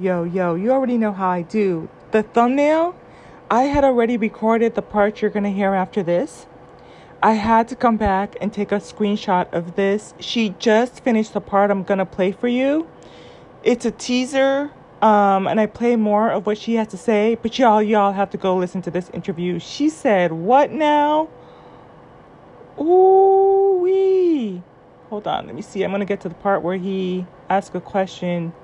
[0.00, 1.86] Yo, yo, you already know how I do.
[2.12, 2.96] The thumbnail,
[3.50, 6.46] I had already recorded the part you're to hear after this.
[7.22, 10.14] I had to come back and take a screenshot of this.
[10.18, 12.88] She just finished the part I'm to play for you.
[13.62, 14.70] It's a teaser,
[15.02, 18.30] um, and I play more of what she has to say, but y'all, y'all have
[18.30, 19.58] to go listen to this interview.
[19.58, 21.28] She said, What now?
[22.80, 24.62] Ooh, wee.
[25.10, 25.82] Hold on, let me see.
[25.82, 28.54] I'm to get to the part where he asked a question.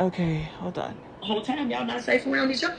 [0.00, 0.96] Okay, hold on.
[1.20, 2.76] whole time y'all not safe around each other.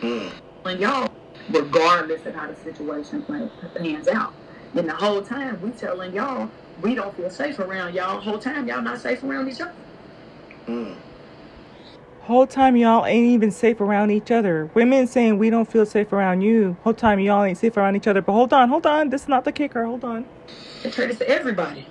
[0.00, 0.30] Mm.
[0.62, 1.10] When y'all,
[1.50, 4.34] regardless of how the situation play, pans out,
[4.74, 6.50] then the whole time we telling y'all
[6.82, 8.20] we don't feel safe around y'all.
[8.20, 9.72] Whole time y'all not safe around each other.
[10.66, 10.96] Mm.
[12.22, 14.68] Whole time y'all ain't even safe around each other.
[14.74, 16.76] Women saying we don't feel safe around you.
[16.82, 18.20] Whole time y'all ain't safe around each other.
[18.20, 19.10] But hold on, hold on.
[19.10, 19.84] This is not the kicker.
[19.84, 20.26] Hold on.
[20.82, 21.86] It this to everybody.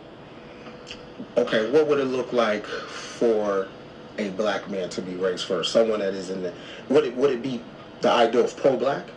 [1.38, 3.70] Okay, what would it look like for
[4.18, 5.72] a black man to be raised first?
[5.72, 6.54] Someone that is in the
[6.90, 7.62] would it would it be
[8.02, 9.10] the ideal of pro black?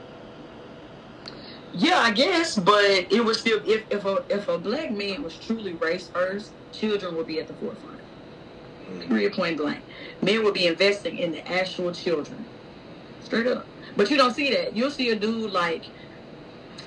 [1.72, 5.38] Yeah, I guess, but it would still if if a if a black man was
[5.38, 8.00] truly raised first, children would be at the forefront.
[8.88, 9.08] Mm-hmm.
[9.08, 9.84] Period point blank.
[10.22, 12.46] Men would be investing in the actual children.
[13.20, 13.70] Straight up.
[13.96, 14.74] But you don't see that.
[14.74, 15.84] You'll see a dude like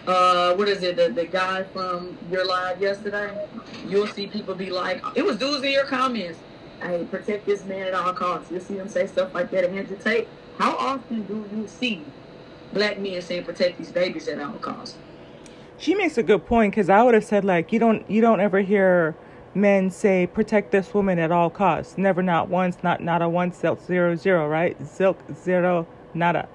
[0.08, 3.38] uh what is it, the, the guy from your live yesterday?
[3.86, 6.42] You'll see people be like it was dudes in your comments
[6.82, 8.52] hey, protect this man at all costs.
[8.52, 10.28] You'll see them say stuff like that and Andrew Tate.
[10.58, 12.06] How often do you see
[12.74, 14.98] black men saying protect these babies at all costs?
[15.78, 18.40] She makes a good point because I would have said like you don't you don't
[18.40, 19.16] ever hear
[19.56, 21.98] men say protect this woman at all costs.
[21.98, 24.78] Never, not once, not not a one, silk zero zero, right?
[24.86, 26.48] Silk zero, nada.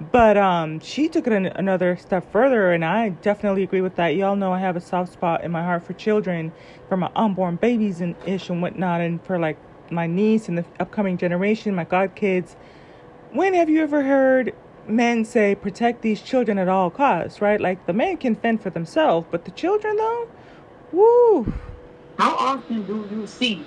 [0.00, 4.14] But um, she took it an, another step further, and I definitely agree with that.
[4.14, 6.52] Y'all know I have a soft spot in my heart for children,
[6.88, 9.56] for my unborn babies and ish and whatnot, and for like
[9.90, 12.56] my niece and the upcoming generation, my godkids.
[13.32, 14.54] When have you ever heard
[14.86, 17.60] men say protect these children at all costs, right?
[17.60, 20.28] Like the men can fend for themselves, but the children though,
[20.92, 21.52] woo.
[22.18, 23.62] How often do you see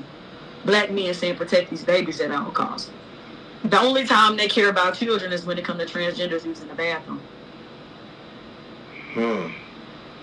[0.66, 2.92] black men saying protect these babies at all costs?
[3.66, 6.76] The only time they care about children is when it comes to transgenders using the
[6.76, 7.22] bathroom.
[9.14, 9.52] Hmm.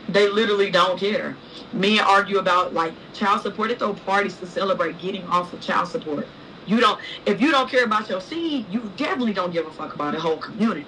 [0.08, 1.36] They literally don't care.
[1.72, 3.68] Men argue about like child support.
[3.68, 6.26] They throw parties to celebrate getting off of child support.
[6.66, 7.00] You don't.
[7.26, 10.20] If you don't care about your seed, you definitely don't give a fuck about the
[10.20, 10.86] whole community.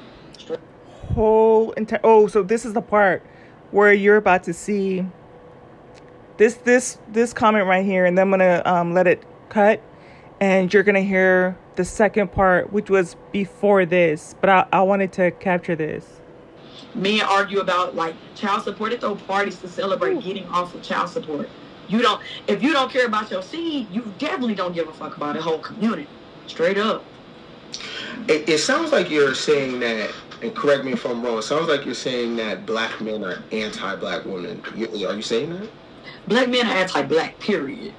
[1.15, 2.01] Whole entire.
[2.05, 3.23] Oh, so this is the part
[3.71, 5.05] where you're about to see
[6.37, 9.83] this this this comment right here, and then I'm gonna um, let it cut,
[10.41, 15.13] and you're gonna hear the second part, which was before this, but I, I wanted
[15.15, 16.21] to capture this.
[16.95, 18.91] Men argue about like child support.
[18.91, 20.21] They throw parties to celebrate Ooh.
[20.21, 21.49] getting off of child support.
[21.89, 22.21] You don't.
[22.49, 25.43] If you don't care about your seed, you definitely don't give a fuck about the
[25.43, 26.09] whole community.
[26.49, 27.05] Straight up.
[28.27, 30.11] It, it sounds like you're saying that,
[30.43, 31.39] and correct me if I'm wrong.
[31.39, 34.63] It sounds like you're saying that black men are anti-black women.
[34.75, 35.71] You, are you saying that?
[36.27, 37.39] Black men are anti-black.
[37.39, 37.95] Period.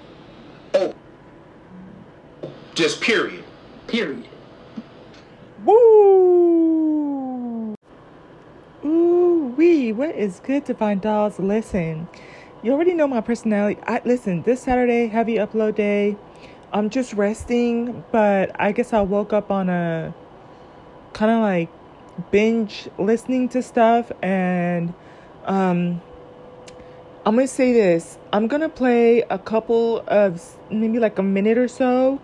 [0.73, 0.93] Oh.
[2.75, 3.45] Just period.
[3.89, 4.23] Period.
[5.65, 7.73] Woo!
[8.85, 9.91] Ooh wee!
[9.91, 11.39] What is good divine dolls?
[11.39, 12.07] Listen,
[12.61, 13.81] you already know my personality.
[13.87, 14.43] I listen.
[14.43, 16.17] This Saturday, heavy upload day.
[16.71, 20.13] I'm just resting, but I guess I woke up on a
[21.13, 21.69] kind of like
[22.29, 24.93] binge listening to stuff, and
[25.45, 25.99] um,
[27.25, 28.19] I'm gonna say this.
[28.31, 32.21] I'm gonna play a couple of maybe like a minute or so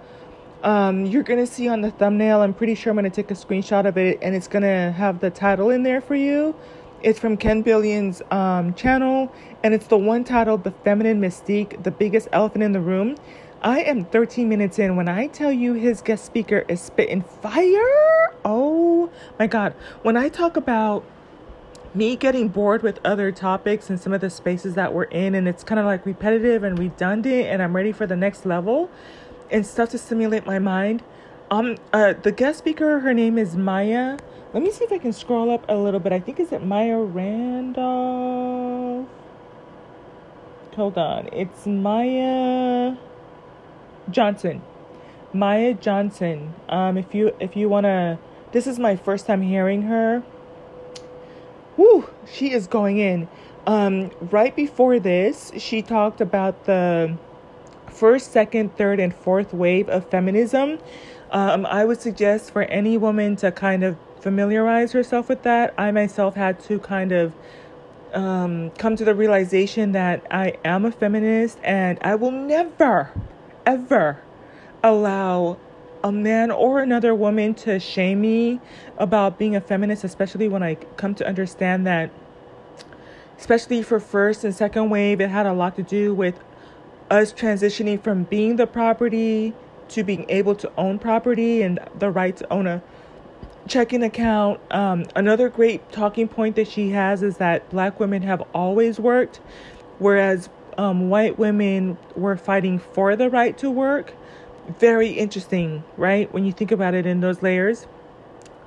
[0.65, 2.41] um, you're gonna see on the thumbnail.
[2.41, 5.29] I'm pretty sure I'm gonna take a screenshot of it, and it's gonna have the
[5.29, 6.55] title in there for you.
[7.03, 9.31] It's from Ken Billion's um, channel,
[9.63, 13.15] and it's the one titled "The Feminine Mystique: The Biggest Elephant in the Room."
[13.61, 18.33] I am 13 minutes in when I tell you his guest speaker is spitting fire.
[18.43, 19.73] Oh my god!
[20.01, 21.05] When I talk about
[21.93, 25.47] me getting bored with other topics and some of the spaces that we're in, and
[25.47, 28.89] it's kind of like repetitive and redundant, and I'm ready for the next level
[29.51, 31.03] and stuff to stimulate my mind.
[31.51, 34.17] Um, uh, the guest speaker, her name is Maya.
[34.53, 36.11] Let me see if I can scroll up a little bit.
[36.13, 37.85] I think is it Maya Randolph.
[40.75, 42.95] Hold on, it's Maya
[44.09, 44.61] Johnson.
[45.33, 46.53] Maya Johnson.
[46.69, 48.19] Um, if you if you wanna,
[48.51, 50.23] this is my first time hearing her.
[51.77, 53.27] Woo, she is going in.
[53.67, 57.17] Um, right before this, she talked about the
[57.95, 60.79] first, second, third, and fourth wave of feminism.
[61.31, 65.73] Um, I would suggest for any woman to kind of familiarize herself with that.
[65.77, 67.33] I myself had to kind of
[68.13, 73.11] um, come to the realization that I am a feminist and I will never,
[73.65, 74.21] ever
[74.83, 75.57] allow
[76.03, 78.61] a man or another woman to shame me
[78.97, 82.11] about being a feminist, especially when I come to understand that,
[83.37, 86.39] especially for first and second wave, it had a lot to do with
[87.09, 89.53] us transitioning from being the property
[89.89, 92.81] to being able to own property and the right to own a
[93.67, 94.59] checking account.
[94.71, 99.37] Um, another great talking point that she has is that black women have always worked,
[99.99, 104.13] whereas um, white women were fighting for the right to work.
[104.79, 106.31] Very interesting, right?
[106.33, 107.87] When you think about it in those layers.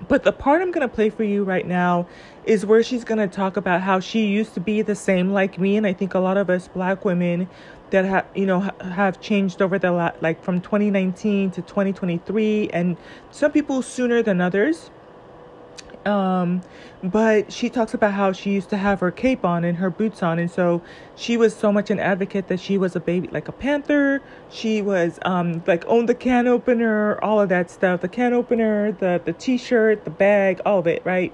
[0.06, 2.06] But the part I'm going to play for you right now
[2.44, 5.58] is where she's going to talk about how she used to be the same like
[5.58, 5.76] me.
[5.76, 7.48] And I think a lot of us black women
[7.90, 12.70] that have, you know, ha- have changed over the, la- like from 2019 to 2023,
[12.70, 12.96] and
[13.30, 14.90] some people sooner than others.
[16.06, 16.62] Um,
[17.02, 20.22] but she talks about how she used to have her cape on and her boots
[20.22, 20.82] on, and so
[21.16, 24.22] she was so much an advocate that she was a baby, like a panther.
[24.48, 28.92] She was um, like owned the can opener, all of that stuff, the can opener,
[28.92, 31.32] the the t-shirt, the bag, all of it, right?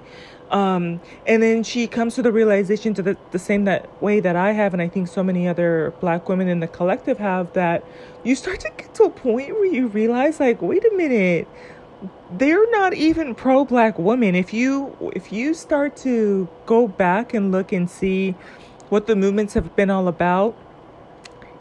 [0.50, 4.36] Um, and then she comes to the realization to the, the same that way that
[4.36, 7.84] I have, and I think so many other black women in the collective have that
[8.22, 11.48] you start to get to a point where you realize, like, wait a minute,
[12.30, 14.34] they're not even pro black women.
[14.34, 18.32] If you if you start to go back and look and see
[18.90, 20.56] what the movements have been all about,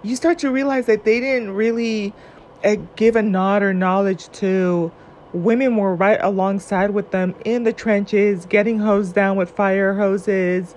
[0.03, 2.13] you start to realize that they didn't really
[2.63, 4.91] uh, give a nod or knowledge to
[5.33, 10.75] women were right alongside with them in the trenches, getting hosed down with fire hoses,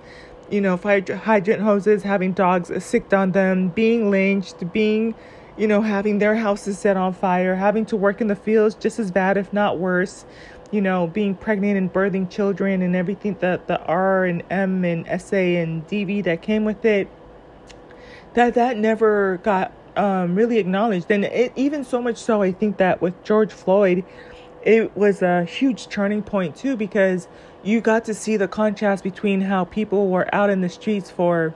[0.49, 5.13] you know, fire hydrant hoses, having dogs sicked on them, being lynched, being
[5.57, 8.99] you know, having their houses set on fire, having to work in the fields just
[8.99, 10.23] as bad, if not worse,
[10.71, 15.05] you know, being pregnant and birthing children and everything that the R and M and
[15.19, 17.09] SA and DV that came with it,
[18.35, 21.09] that that never got um, really acknowledged.
[21.09, 24.05] And it, even so much so, I think that with George Floyd,
[24.67, 27.29] it was a huge turning point too, because
[27.63, 31.55] you got to see the contrast between how people were out in the streets for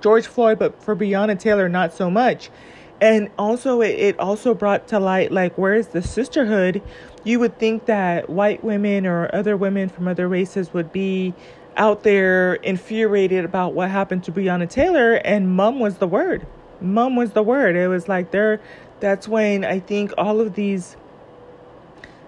[0.00, 2.50] George Floyd, but for Breonna Taylor, not so much.
[2.98, 6.80] And also it, it also brought to light like where's the sisterhood?
[7.24, 11.34] You would think that white women or other women from other races would be
[11.76, 16.46] out there infuriated about what happened to Breonna Taylor and mum was the word.
[16.80, 17.76] Mum was the word.
[17.76, 18.60] It was like there
[19.00, 20.96] that's when i think all of these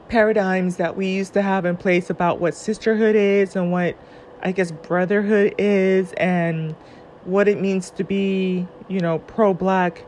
[0.08, 3.96] paradigms that we used to have in place about what sisterhood is and what
[4.42, 6.72] i guess brotherhood is and
[7.24, 10.04] what it means to be you know pro black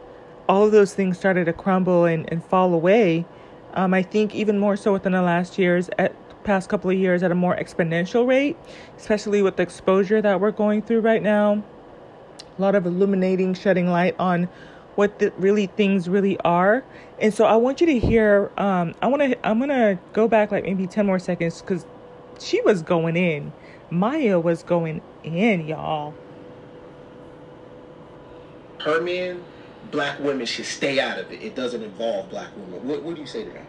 [0.49, 3.27] all of those things started to crumble and, and fall away.
[3.75, 7.23] Um, I think even more so within the last years, at past couple of years,
[7.23, 8.57] at a more exponential rate,
[8.97, 11.63] especially with the exposure that we're going through right now.
[12.59, 14.49] A lot of illuminating, shedding light on
[14.99, 16.83] what the, really things really are.
[17.21, 18.51] And so I want you to hear.
[18.59, 19.47] Um, I want to.
[19.47, 21.87] I'm gonna go back like maybe ten more seconds because
[22.41, 23.53] she was going in.
[23.91, 26.15] Maya was going in, y'all.
[28.81, 29.45] Her man
[29.93, 31.43] black women should stay out of it.
[31.43, 32.89] It doesn't involve black women.
[32.89, 33.67] What, what do you say to that?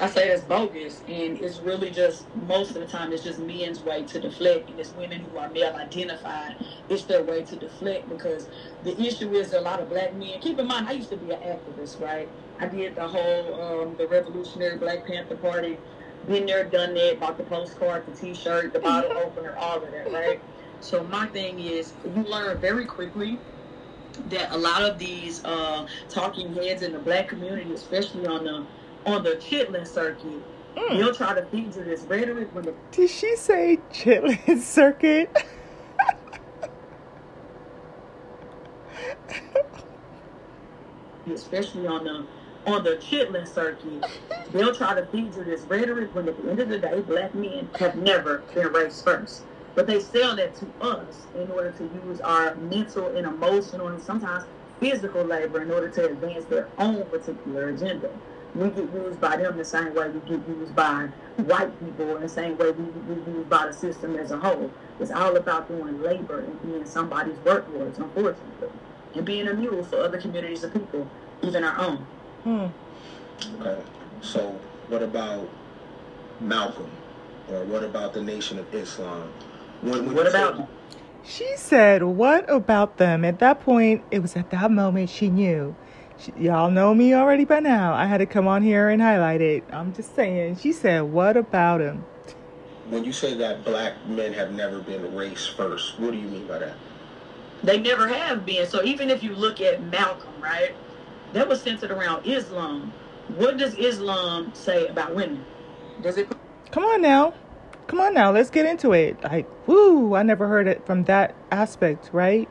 [0.00, 3.82] I say that's bogus, and it's really just most of the time it's just men's
[3.82, 6.56] way to deflect, and it's women who are male identified.
[6.88, 8.48] It's their way to deflect because
[8.82, 10.40] the issue is a lot of black men.
[10.40, 12.32] Keep in mind, I used to be an activist, right?
[12.60, 15.80] I did the whole um, the Revolutionary Black Panther Party.
[16.26, 17.20] Been there, done that.
[17.20, 20.42] Bought the postcard, the T-shirt, the bottle opener, all of that, right?
[20.80, 23.42] So my thing is, you learn very quickly
[24.26, 28.68] that a lot of these uh, talking heads in the black community, especially on the
[29.06, 30.42] on the chitlin circuit,
[30.76, 30.98] mm.
[30.98, 35.30] they'll try to feed you this rhetoric when the Did she say chitlin circuit?
[41.32, 42.26] especially on the
[42.66, 44.04] on the chitlin circuit,
[44.52, 47.32] they'll try to feed you this rhetoric when at the end of the day, black
[47.32, 49.42] men have never been raised first.
[49.76, 54.02] But they sell that to us in order to use our mental and emotional and
[54.02, 54.46] sometimes
[54.80, 58.10] physical labor in order to advance their own particular agenda.
[58.56, 62.22] We get used by them the same way we get used by white people in
[62.22, 64.70] the same way we get used by the system as a whole.
[64.98, 68.68] It's all about doing labor and being somebody's workhorse, unfortunately,
[69.14, 71.06] and being a mule for other communities of people,
[71.42, 71.96] even our own.
[72.44, 72.66] Hmm.
[73.60, 73.82] Okay.
[74.22, 74.58] So,
[74.88, 75.46] what about
[76.40, 76.90] Malcolm?
[77.50, 79.30] Or what about the Nation of Islam?
[79.82, 80.66] When, when what about
[81.24, 83.22] She said, What about them?
[83.24, 85.76] At that point, it was at that moment she knew.
[86.18, 87.94] She, y'all know me already by now.
[87.94, 89.64] I had to come on here and highlight it.
[89.70, 90.56] I'm just saying.
[90.56, 92.04] She said, What about him?
[92.88, 96.46] When you say that black men have never been race first, what do you mean
[96.46, 96.76] by that?
[97.62, 98.66] They never have been.
[98.66, 100.74] So even if you look at Malcolm, right?
[101.32, 102.92] that was centered around Islam.
[103.36, 105.44] What does Islam say about women?
[106.02, 106.28] Does it?
[106.70, 107.34] Come on now.
[107.86, 108.32] Come on now.
[108.32, 109.22] Let's get into it.
[109.22, 112.48] Like, woo, I never heard it from that aspect, right?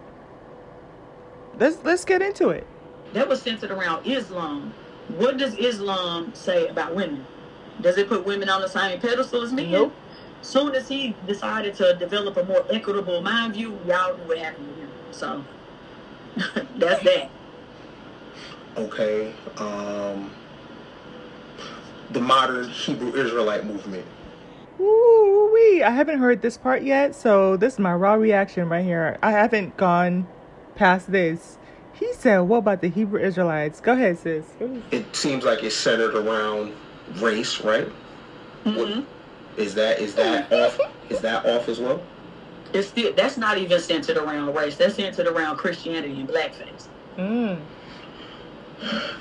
[1.57, 2.67] Let's let's get into it.
[3.15, 4.73] That was centered around Islam.
[5.17, 7.25] What does Islam say about women?
[7.79, 9.71] Does it put women on the same pedestal as men?
[9.71, 9.95] Nope.
[10.41, 14.67] Soon as he decided to develop a more equitable mind view, y'all knew what happened
[14.67, 14.89] to him.
[15.11, 15.45] So
[16.75, 17.29] that's that.
[18.75, 19.33] Okay.
[19.59, 20.29] Um,
[22.11, 24.05] the modern Hebrew Israelite movement.
[24.81, 25.83] Ooh wee.
[25.83, 29.17] I haven't heard this part yet, so this is my raw reaction right here.
[29.23, 30.27] I haven't gone
[30.75, 31.57] past this.
[31.99, 33.79] He said, What about the Hebrew Israelites?
[33.81, 34.55] Go ahead, sis.
[34.91, 36.73] It seems like it's centered around
[37.21, 37.91] race, right?
[38.65, 39.01] hmm
[39.57, 40.79] Is that is that off?
[41.09, 42.07] Is that off as well?
[42.73, 44.77] It's still that's not even centered around race.
[44.77, 46.89] That's centered around Christianity and blackface.
[47.17, 47.69] Mm.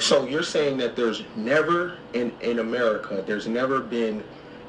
[0.00, 4.24] So you're saying that there's never in in America, there's never been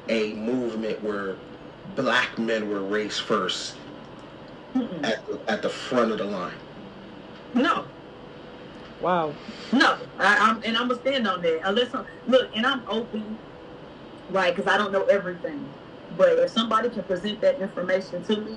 [0.08, 1.40] a movement where
[1.84, 3.78] black men were race first
[5.04, 6.58] at at the front of the line.
[7.54, 7.88] No,
[9.00, 9.34] Wow.
[9.72, 9.98] no.
[10.18, 11.60] I, I'm and I'm gonna stand on that.
[11.64, 13.38] Unless I'm, look, and I'm open,
[14.30, 14.54] right?
[14.54, 15.66] Because I don't know everything.
[16.16, 18.56] But if somebody can present that information to me,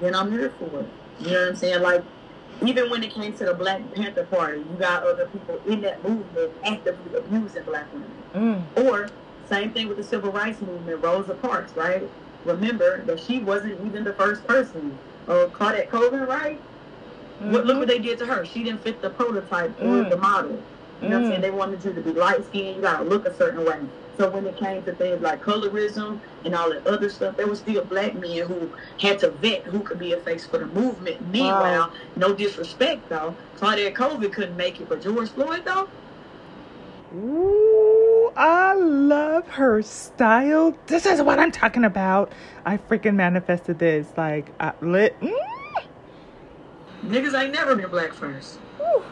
[0.00, 0.88] then I'm here for it.
[1.20, 1.82] You know what I'm saying?
[1.82, 2.04] Like,
[2.64, 6.02] even when it came to the Black Panther Party, you got other people in that
[6.02, 8.10] movement actively abusing black women.
[8.34, 8.84] Mm.
[8.84, 9.08] Or
[9.48, 12.02] same thing with the civil rights movement, Rosa Parks, right?
[12.44, 14.98] Remember that she wasn't even the first person.
[15.26, 16.60] Uh, Claudette Colvin, right?
[17.38, 18.44] What, look what they did to her.
[18.44, 20.10] She didn't fit the prototype or Mm.
[20.10, 20.50] the model.
[21.00, 21.28] You know what I'm Mm.
[21.28, 21.40] saying?
[21.42, 23.78] They wanted you to be light skinned, you gotta look a certain way.
[24.16, 27.60] So when it came to things like colorism and all that other stuff, there was
[27.60, 31.20] still black men who had to vet who could be a face for the movement.
[31.32, 35.88] Meanwhile, no disrespect though, Claudette Colvin couldn't make it, but George Floyd though,
[37.14, 40.76] Ooh, I love her style.
[40.88, 42.32] This is what I'm talking about.
[42.66, 44.12] I freaking manifested this.
[44.16, 45.18] Like, I lit.
[45.20, 45.47] Mm.
[47.08, 48.58] Niggas ain't never been black first.
[48.80, 49.02] Ooh,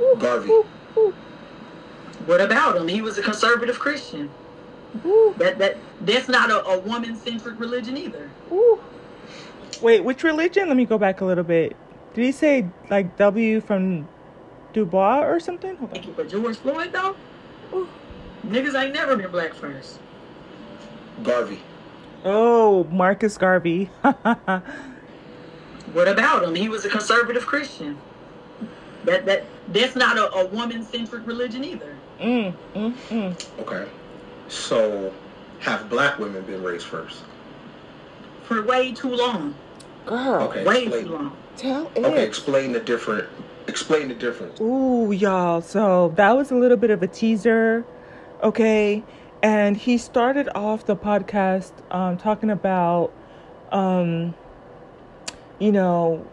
[0.00, 0.48] ooh, Garvey.
[0.50, 0.64] ooh,
[0.98, 1.14] ooh,
[2.26, 2.88] What about him?
[2.88, 4.30] He was a conservative Christian.
[5.04, 8.28] ooh, That that that's not a, a woman centric religion either.
[8.52, 8.78] ooh.
[9.82, 10.68] Wait, which religion?
[10.68, 11.76] Let me go back a little bit.
[12.14, 14.08] Did he say like W from
[14.72, 15.76] Dubois or something?
[15.76, 16.02] Hold on.
[16.02, 17.16] Thank you for George Floyd though.
[17.74, 17.88] Ooh.
[18.46, 19.98] Niggas ain't never been black first.
[21.22, 21.58] Garvey.
[22.24, 23.90] Oh, Marcus Garvey.
[25.92, 26.54] What about him?
[26.54, 27.96] He was a conservative Christian.
[29.04, 31.94] That that that's not a, a woman centric religion either.
[32.20, 33.60] mm, mm, mm.
[33.60, 33.88] Okay.
[34.48, 35.12] So
[35.60, 37.22] have black women been raised first?
[38.44, 39.54] For way too long.
[40.06, 40.64] Girl, Okay.
[40.64, 41.04] Way explain.
[41.06, 41.36] too long.
[41.56, 42.04] tell it.
[42.04, 43.28] Okay, explain the different
[43.66, 44.60] explain the difference.
[44.60, 45.60] Ooh, y'all.
[45.62, 47.84] So that was a little bit of a teaser.
[48.42, 49.02] Okay.
[49.42, 53.12] And he started off the podcast um, talking about,
[53.72, 54.34] um,
[55.58, 56.26] you know,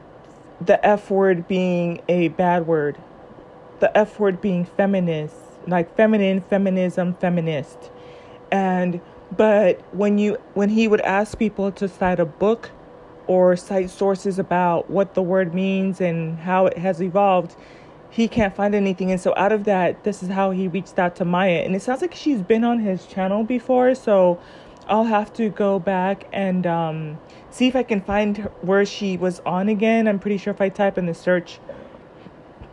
[0.60, 2.98] the F word being a bad word,
[3.80, 5.36] the F word being feminist,
[5.68, 7.92] like feminine, feminism, feminist.
[8.52, 9.02] And,
[9.36, 12.72] but when you, when he would ask people to cite a book
[13.28, 17.56] or cite sources about what the word means and how it has evolved,
[18.10, 19.10] he can't find anything.
[19.10, 21.62] And so, out of that, this is how he reached out to Maya.
[21.64, 23.96] And it sounds like she's been on his channel before.
[23.96, 24.40] So,
[24.88, 27.18] I'll have to go back and um,
[27.52, 30.08] see if I can find her- where she was on again.
[30.08, 31.60] I'm pretty sure if I type in the search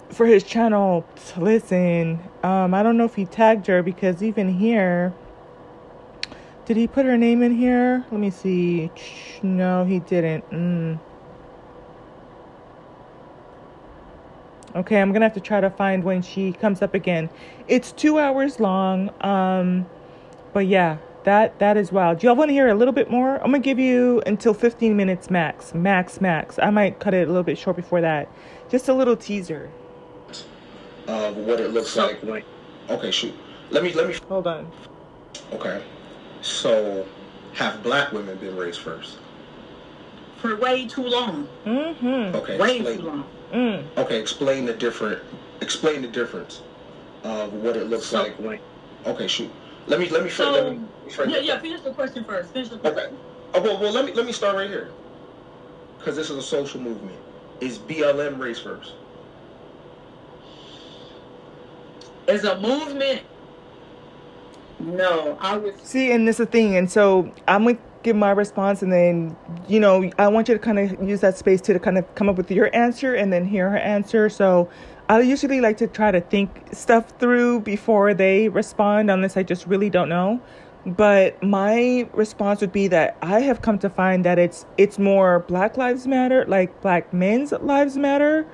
[0.09, 1.05] for his channel,
[1.37, 5.13] listen, um, I don't know if he tagged her because even here,
[6.65, 8.05] did he put her name in here?
[8.11, 8.91] Let me see.
[9.43, 10.49] No, he didn't.
[10.51, 10.99] Mm.
[14.77, 17.31] Okay, I'm gonna have to try to find when she comes up again.
[17.67, 19.11] It's two hours long.
[19.23, 19.87] Um,
[20.53, 22.19] but yeah, that that is wild.
[22.21, 23.35] Do y'all want to hear a little bit more?
[23.37, 26.59] I'm gonna give you until 15 minutes max, max, max.
[26.59, 28.31] I might cut it a little bit short before that.
[28.71, 29.69] Just a little teaser.
[31.07, 32.43] Of what it looks So- like when
[32.89, 33.35] Okay, shoot.
[33.71, 34.71] Let me let me Hold on.
[35.53, 35.83] Okay.
[36.41, 37.05] So
[37.55, 39.19] have black women been raised first?
[40.39, 41.47] For way too long.
[41.67, 42.37] Mm-hmm.
[42.37, 42.59] Okay.
[42.59, 43.25] Way explain- too long.
[43.53, 43.85] Mm.
[43.99, 45.21] Okay, explain the different
[45.61, 46.63] explain the difference
[47.23, 48.59] of what it looks So- like when
[49.07, 49.51] Okay, shoot.
[49.89, 50.81] Let me let me So- let me,
[51.17, 52.53] let me Yeah, yeah, finish the question first.
[52.53, 52.99] Finish the question.
[52.99, 53.09] Okay.
[53.09, 53.25] question.
[53.55, 54.89] Oh, well, well, let me let me start right here,
[55.99, 57.17] because this is a social movement.
[57.61, 58.93] Is BLM race first?
[62.29, 63.23] As a movement,
[64.79, 65.39] no.
[65.41, 66.77] I would See, and this is the thing.
[66.77, 69.35] And so I'm going to give my response, and then,
[69.67, 72.15] you know, I want you to kind of use that space to, to kind of
[72.15, 74.29] come up with your answer and then hear her answer.
[74.29, 74.69] So
[75.09, 79.67] I usually like to try to think stuff through before they respond, unless I just
[79.67, 80.41] really don't know.
[80.85, 85.41] But my response would be that I have come to find that it's it's more
[85.41, 88.47] Black Lives Matter, like Black men's lives matter.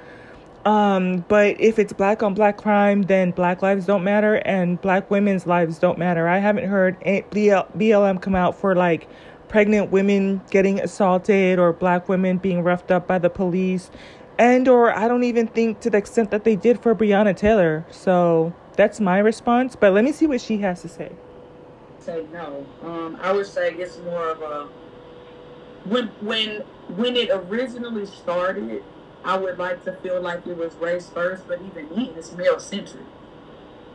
[0.65, 5.11] Um, but if it's black on black crime, then Black lives don't matter and Black
[5.11, 6.27] women's lives don't matter.
[6.27, 9.07] I haven't heard BLM come out for like
[9.49, 13.91] pregnant women getting assaulted or black women being roughed up by the police
[14.39, 17.87] and or I don't even think to the extent that they did for Breonna Taylor.
[17.91, 19.77] So that's my response.
[19.77, 21.13] But let me see what she has to say.
[21.99, 22.67] Say no.
[22.83, 24.69] Um, I would say it's more of a
[25.89, 26.61] when when
[26.97, 28.83] when it originally started.
[29.25, 32.61] I would like to feel like it was race first, but even then, it's male
[32.61, 33.07] centric.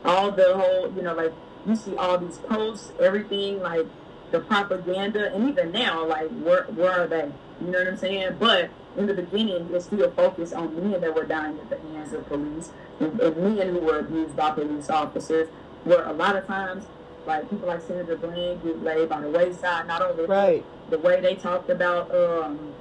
[0.03, 1.33] All the whole, you know, like
[1.67, 3.85] you see all these posts, everything like
[4.31, 7.31] the propaganda, and even now, like where where are they?
[7.61, 8.37] You know what I'm saying?
[8.39, 12.13] But in the beginning, it's still focused on men that were dying at the hands
[12.13, 15.47] of police and, and men who were abused by police officers.
[15.83, 16.85] Where a lot of times,
[17.25, 19.87] like people like Sandra Bland get laid by the wayside.
[19.87, 20.65] Not only right.
[20.89, 22.73] the way they talked about, um,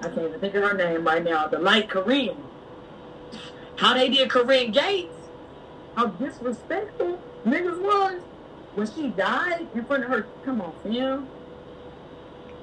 [0.00, 2.36] I can't even think of her name right now, the light Korryn.
[3.76, 5.12] How they did Korryn Gates,
[5.96, 8.22] how disrespectful niggas was
[8.74, 10.26] when she died in front of her.
[10.44, 11.28] Come on, fam.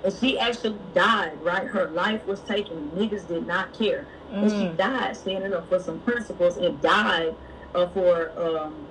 [0.04, 1.68] And she actually died, right?
[1.68, 2.92] Her life was taken.
[2.92, 4.06] Niggas did not care.
[4.32, 4.42] Mm.
[4.42, 4.78] And she mm.
[4.78, 7.36] died standing up for some principles and died
[7.74, 8.88] uh, for um,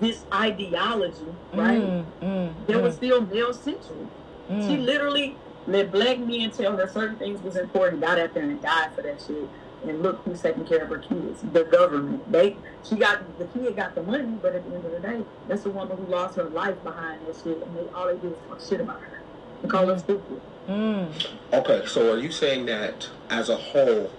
[0.00, 1.80] this ideology, right?
[1.80, 2.98] Mm, mm, there was mm.
[2.98, 4.08] still male central.
[4.48, 4.84] She mm.
[4.84, 8.94] literally let black men tell her certain things was important, got out there and died
[8.94, 9.48] for that shit.
[9.84, 11.40] And look who's taking care of her kids.
[11.52, 12.30] The government.
[12.30, 12.56] They
[12.88, 15.64] she got the kid got the money, but at the end of the day, that's
[15.64, 18.36] the woman who lost her life behind that shit and they all they do is
[18.48, 19.20] talk shit about her
[19.62, 20.40] and call her stupid.
[20.68, 21.26] Mm.
[21.52, 24.10] Okay, so are you saying that as a whole,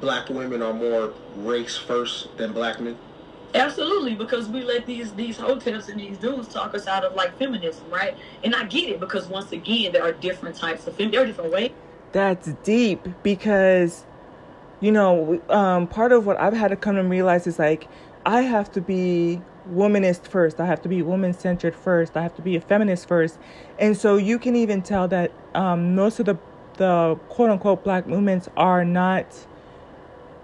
[0.00, 2.96] black women are more race first than black men?
[3.54, 7.38] Absolutely, because we let these these hoteps and these dudes talk us out of like
[7.38, 8.16] feminism, right?
[8.44, 11.10] And I get it because once again, there are different types of fem.
[11.10, 11.70] There are different ways.
[12.12, 14.04] That's deep because,
[14.80, 17.88] you know, um, part of what I've had to come to realize is like
[18.26, 19.40] I have to be
[19.72, 20.60] womanist first.
[20.60, 22.16] I have to be woman centered first.
[22.16, 23.38] I have to be a feminist first.
[23.78, 26.38] And so you can even tell that um, most of the
[26.76, 29.26] the quote unquote black movements are not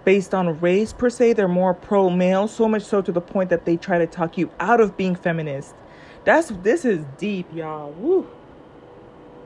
[0.03, 1.33] based on race per se.
[1.33, 4.37] They're more pro male, so much so to the point that they try to talk
[4.37, 5.75] you out of being feminist.
[6.25, 7.91] That's this is deep, y'all.
[7.91, 8.27] Woo.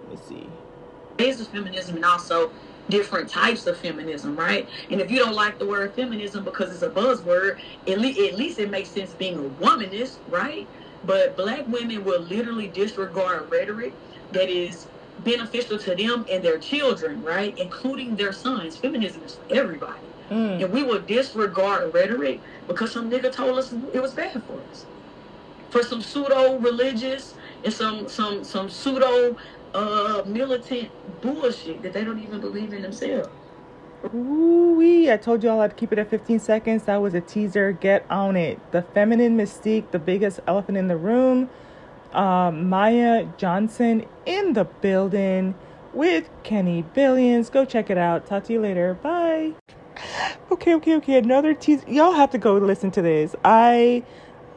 [0.09, 0.49] Let me see.
[1.19, 2.51] Of feminism and also
[2.89, 4.69] different types of feminism, right?
[4.89, 8.35] And if you don't like the word feminism because it's a buzzword, at, le- at
[8.35, 10.69] least it makes sense being a womanist, right?
[11.03, 13.97] But black women will literally disregard rhetoric
[14.31, 17.53] that is beneficial to them and their children, right?
[17.57, 18.77] Including their sons.
[18.77, 20.15] Feminism is for everybody.
[20.31, 20.63] Mm.
[20.63, 24.87] And we will disregard rhetoric because some nigga told us it was bad for us.
[25.69, 29.35] For some pseudo religious and some some some pseudo
[29.77, 30.89] uh, militant
[31.21, 33.29] bullshit that they don't even believe in themselves.
[34.13, 35.11] Ooh wee!
[35.11, 36.83] I told y'all I'd keep it at 15 seconds.
[36.83, 37.71] That was a teaser.
[37.71, 38.59] Get on it.
[38.71, 41.49] The feminine mystique, the biggest elephant in the room.
[42.13, 45.55] Uh, Maya Johnson in the building
[45.93, 47.49] with Kenny Billions.
[47.49, 48.25] Go check it out.
[48.25, 48.93] Talk to you later.
[48.95, 49.53] Bye.
[50.51, 51.17] Okay, okay, okay.
[51.17, 51.89] Another teaser.
[51.89, 53.35] Y'all have to go listen to this.
[53.43, 54.03] I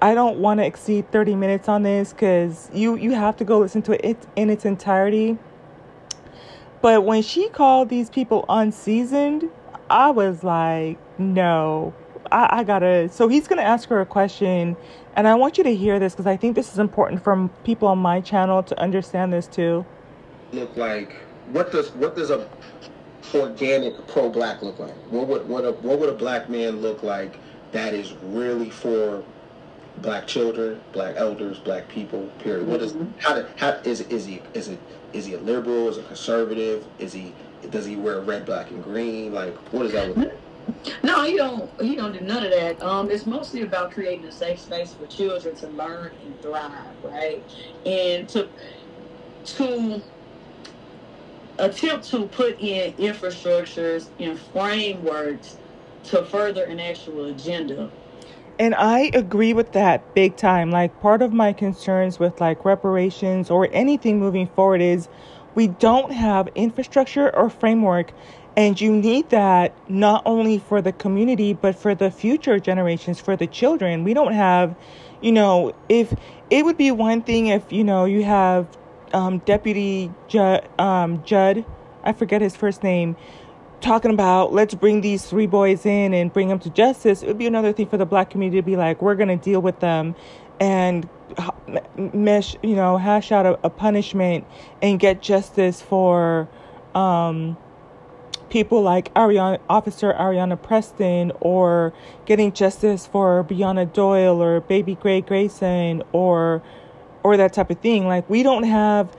[0.03, 3.59] I don't want to exceed 30 minutes on this because you, you have to go
[3.59, 5.39] listen to it in its entirety.
[6.81, 9.51] But when she called these people unseasoned,
[9.91, 11.93] I was like, no,
[12.33, 13.09] I, I gotta.
[13.11, 14.77] So he's gonna ask her a question,
[15.17, 17.89] and I want you to hear this because I think this is important for people
[17.89, 19.85] on my channel to understand this too.
[20.53, 21.17] Look like
[21.53, 22.49] what does what does a
[23.35, 24.95] organic pro black look like?
[25.11, 27.37] What would what a, what would a black man look like
[27.73, 29.23] that is really for
[29.99, 32.31] black children, black elders, black people.
[32.39, 32.67] Period.
[32.67, 33.19] What is mm-hmm.
[33.19, 34.79] how, to, how is is he is it
[35.13, 35.89] is he a liberal?
[35.89, 36.87] Is a conservative?
[36.99, 37.33] Is he
[37.71, 39.33] does he wear red, black, and green?
[39.33, 40.39] Like what does that look like?
[41.03, 41.69] No, he don't.
[41.81, 42.83] He don't do none of that.
[42.83, 46.73] Um, it's mostly about creating a safe space for children to learn and thrive,
[47.03, 47.43] right?
[47.85, 48.49] And to
[49.45, 50.03] to
[51.59, 55.57] attempt to put in infrastructures and frameworks
[56.05, 57.91] to further an actual agenda
[58.61, 60.71] and I agree with that big time.
[60.71, 65.09] Like, part of my concerns with like reparations or anything moving forward is
[65.55, 68.13] we don't have infrastructure or framework.
[68.59, 73.35] And you need that not only for the community, but for the future generations, for
[73.35, 74.05] the children.
[74.05, 74.77] We don't have,
[75.23, 76.13] you know, if
[76.51, 78.69] it would be one thing if, you know, you have
[79.15, 81.65] um, Deputy Judd, um, Judd,
[82.05, 83.17] I forget his first name,
[83.81, 87.39] talking about let's bring these three boys in and bring them to justice, it would
[87.39, 89.81] be another thing for the black community to be like, we're going to deal with
[89.81, 90.15] them
[90.61, 91.09] and
[91.97, 94.45] mesh, you know, hash out a, a punishment
[94.83, 96.49] and get justice for
[96.95, 97.57] um,
[98.51, 101.95] people like Ariana, Officer Ariana Preston, or
[102.27, 106.63] getting justice for Brianna Doyle or Baby Gray Grayson, or
[107.23, 108.07] or that type of thing.
[108.07, 109.17] Like we don't have,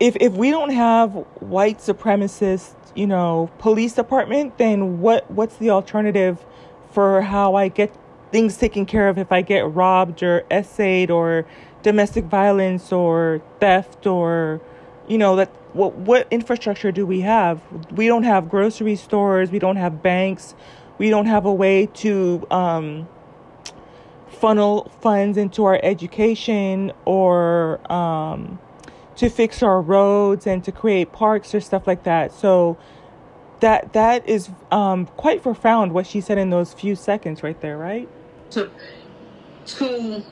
[0.00, 5.70] if if we don't have white supremacist, you know, police department, then what what's the
[5.70, 6.44] alternative
[6.92, 7.94] for how I get
[8.32, 9.18] things taken care of?
[9.18, 11.46] If I get robbed or essayed or
[11.82, 14.60] domestic violence or theft or
[15.06, 17.60] you know that what what infrastructure do we have?
[17.92, 20.54] We don't have grocery stores we don't have banks
[20.98, 23.08] we don't have a way to um,
[24.28, 28.58] funnel funds into our education or um,
[29.16, 32.32] to fix our roads and to create parks or stuff like that.
[32.32, 32.76] So
[33.60, 37.78] that that is um, quite profound what she said in those few seconds right there
[37.78, 38.08] right?
[38.50, 38.70] To
[39.66, 40.22] to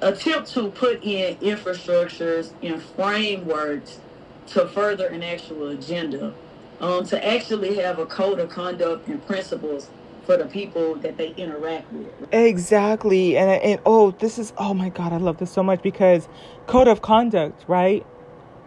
[0.00, 4.00] attempt to put in infrastructures and frameworks
[4.48, 6.34] to further an actual agenda,
[6.80, 9.88] um, to actually have a code of conduct and principles
[10.26, 12.08] for the people that they interact with.
[12.32, 13.36] Exactly.
[13.36, 16.28] And, and oh, this is, oh my God, I love this so much because
[16.66, 18.04] code of conduct, right?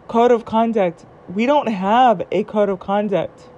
[0.08, 1.06] Code of conduct.
[1.34, 3.50] We don't have a code of conduct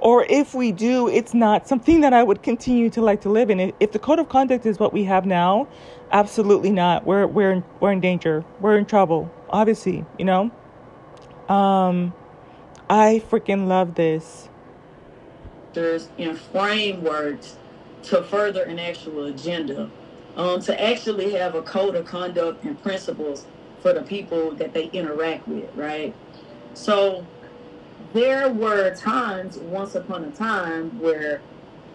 [0.00, 3.50] or if we do, it's not something that I would continue to like to live
[3.50, 3.72] in.
[3.80, 5.66] If the code of conduct is what we have now,
[6.12, 7.04] absolutely not.
[7.04, 8.44] We're we're in, we're in danger.
[8.60, 9.30] We're in trouble.
[9.50, 10.50] Obviously, you know.
[11.48, 12.12] Um,
[12.88, 14.48] I freaking love this.
[15.74, 17.56] There's in frameworks
[18.04, 19.90] to further an actual agenda,
[20.36, 23.46] um, to actually have a code of conduct and principles
[23.80, 26.14] for the people that they interact with, right?
[26.74, 27.26] So
[28.12, 31.42] there were times once upon a time where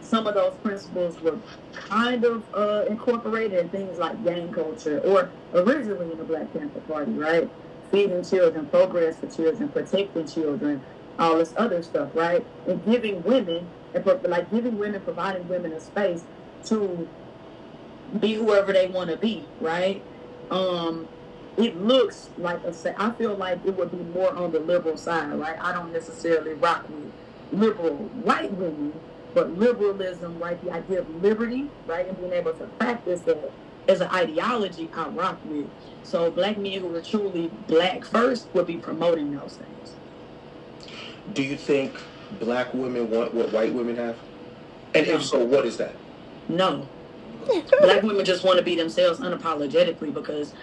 [0.01, 1.39] some of those principles were
[1.73, 6.81] kind of uh, incorporated in things like gang culture or originally in the Black Panther
[6.81, 7.49] Party, right?
[7.89, 10.83] Feeding children, progress for children, protecting children,
[11.19, 12.47] all this other stuff, right?
[12.65, 16.25] And giving women, and like giving women, providing women a space
[16.67, 17.09] to
[18.19, 20.05] be whoever they want to be, right?
[20.51, 21.09] Um,
[21.57, 22.73] it looks like a.
[22.97, 25.57] I feel like it would be more on the liberal side, right?
[25.61, 27.13] I don't necessarily rock with
[27.51, 29.01] liberal white women,
[29.33, 30.61] but liberalism, right?
[30.61, 33.55] The idea of liberty, right, and being able to practice that
[33.87, 35.71] as an ideology, I rock with.
[36.03, 39.99] So black men who are truly black first would be promoting those things.
[41.31, 41.93] Do you think
[42.39, 44.17] black women want what white women have?
[44.93, 45.95] And if so, what is that?
[46.49, 46.87] No.
[47.81, 50.53] black women just want to be themselves unapologetically because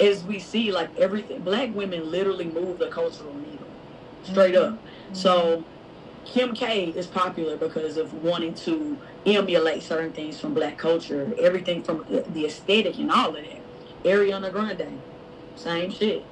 [0.00, 3.66] as we see, like everything, black women literally move the cultural needle,
[4.24, 4.72] straight up.
[4.72, 5.14] Mm-hmm.
[5.14, 5.64] So
[6.24, 8.96] Kim K is popular because of wanting to
[9.26, 13.60] emulate certain things from black culture, everything from the aesthetic and all of that.
[14.04, 15.00] Ariana Grande,
[15.56, 16.24] same shit.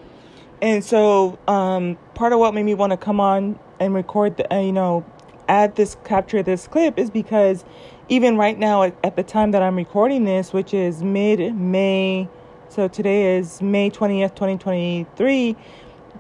[0.60, 4.54] And so, um, part of what made me want to come on and record, the,
[4.54, 5.04] uh, you know,
[5.48, 7.64] add this, capture this clip is because
[8.08, 12.28] even right now, at, at the time that I'm recording this, which is mid May
[12.72, 15.56] so today is May 20th, 2023.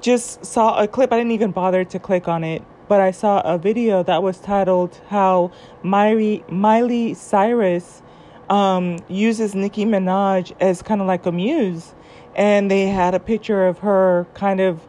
[0.02, 1.10] Just saw a clip.
[1.10, 4.38] I didn't even bother to click on it, but I saw a video that was
[4.38, 5.50] titled How
[5.82, 8.02] Miley, Miley Cyrus
[8.50, 11.94] um, uses Nicki Minaj as kind of like a muse.
[12.34, 14.86] And they had a picture of her kind of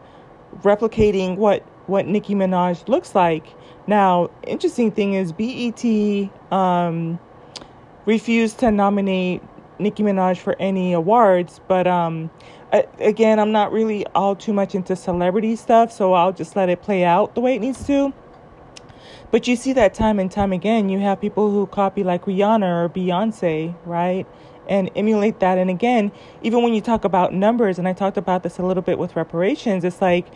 [0.64, 3.46] replicating what, what Nicki Minaj looks like.
[3.88, 5.84] Now, interesting thing is BET
[6.52, 7.20] um,
[8.06, 9.42] refused to nominate
[9.80, 12.30] Nicki Minaj for any awards, but um,
[13.00, 16.82] again, I'm not really all too much into celebrity stuff, so I'll just let it
[16.82, 18.14] play out the way it needs to.
[19.32, 20.90] But you see that time and time again.
[20.90, 24.28] You have people who copy like Rihanna or Beyonce, right?
[24.70, 25.58] And emulate that.
[25.58, 26.12] And again,
[26.44, 29.16] even when you talk about numbers, and I talked about this a little bit with
[29.16, 30.28] reparations, it's like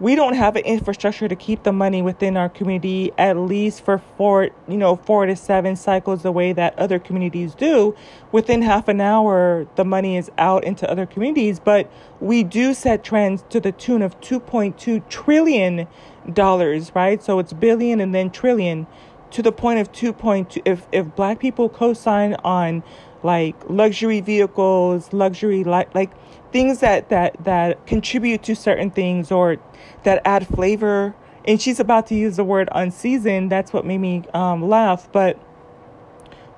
[0.00, 3.98] we don't have an infrastructure to keep the money within our community at least for
[4.16, 7.94] four you know four to seven cycles the way that other communities do.
[8.32, 13.04] Within half an hour the money is out into other communities but we do set
[13.04, 15.86] trends to the tune of 2.2 trillion
[16.32, 17.22] dollars right?
[17.22, 18.86] So it's billion and then trillion
[19.32, 22.82] to the point of 2.2 if if black people co-sign on
[23.22, 26.10] like luxury vehicles luxury like like
[26.52, 29.56] things that that that contribute to certain things or
[30.04, 31.14] that add flavor.
[31.44, 33.50] And she's about to use the word unseasoned.
[33.50, 35.10] That's what made me um, laugh.
[35.10, 35.38] But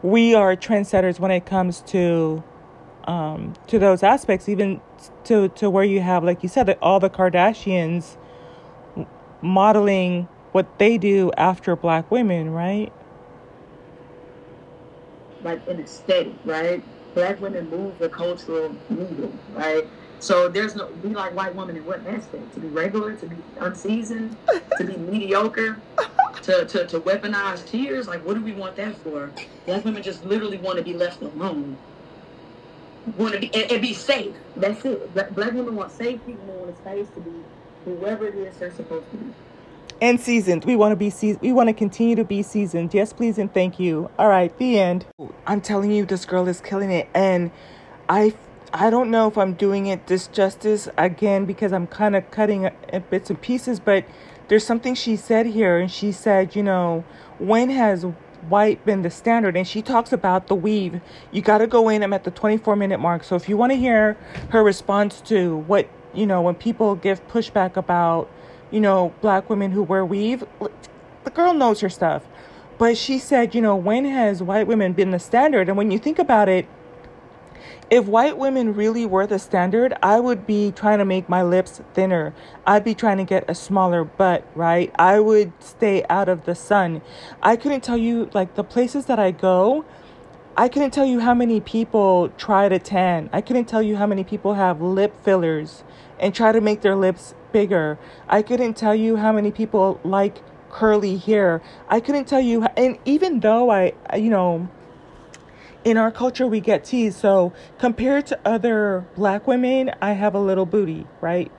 [0.02, 2.42] we are trendsetters when it comes to
[3.04, 4.80] um, to those aspects even
[5.24, 8.16] to to where you have like you said that all the kardashians
[9.40, 12.92] modeling what they do after black women, right?
[15.42, 16.82] Like in a steady, right?
[17.14, 19.84] Black women move the cultural needle, right?
[20.18, 22.54] So there's no be like white woman in what aspect?
[22.54, 24.36] To be regular, to be unseasoned,
[24.78, 25.82] to be mediocre,
[26.42, 28.06] to, to, to weaponize tears?
[28.06, 29.32] Like what do we want that for?
[29.66, 31.76] Black women just literally want to be left alone.
[33.16, 34.36] Want to be and, and, be safe.
[34.54, 35.12] That's it.
[35.12, 37.42] Black, black women want safety they want a space to be
[37.84, 39.34] whoever it is they're supposed to be
[40.02, 40.64] and seasoned.
[40.64, 41.40] We want to be seasoned.
[41.42, 42.92] We want to continue to be seasoned.
[42.92, 44.10] Yes, please and thank you.
[44.18, 45.06] All right, the end.
[45.46, 47.52] I'm telling you, this girl is killing it, and
[48.08, 48.34] I
[48.74, 52.68] I don't know if I'm doing it this justice again because I'm kind of cutting
[53.10, 54.04] bits and pieces, but
[54.48, 57.04] there's something she said here, and she said, you know,
[57.38, 58.04] when has
[58.48, 59.56] white been the standard?
[59.56, 61.00] And she talks about the weave.
[61.30, 62.02] You got to go in.
[62.02, 63.22] I'm at the 24 minute mark.
[63.22, 64.16] So if you want to hear
[64.48, 68.28] her response to what, you know, when people give pushback about,
[68.72, 70.44] you know, black women who wear weave,
[71.24, 72.24] the girl knows her stuff.
[72.78, 75.68] But she said, you know, when has white women been the standard?
[75.68, 76.66] And when you think about it,
[77.90, 81.82] if white women really were the standard, I would be trying to make my lips
[81.92, 82.34] thinner.
[82.66, 84.90] I'd be trying to get a smaller butt, right?
[84.98, 87.02] I would stay out of the sun.
[87.42, 89.84] I couldn't tell you, like, the places that I go,
[90.56, 93.28] I couldn't tell you how many people try to tan.
[93.32, 95.84] I couldn't tell you how many people have lip fillers
[96.22, 97.98] and try to make their lips bigger.
[98.28, 100.38] I couldn't tell you how many people like
[100.70, 101.60] curly hair.
[101.88, 104.70] I couldn't tell you, and even though I, you know,
[105.84, 110.38] in our culture we get teased so compared to other black women i have a
[110.38, 111.50] little booty right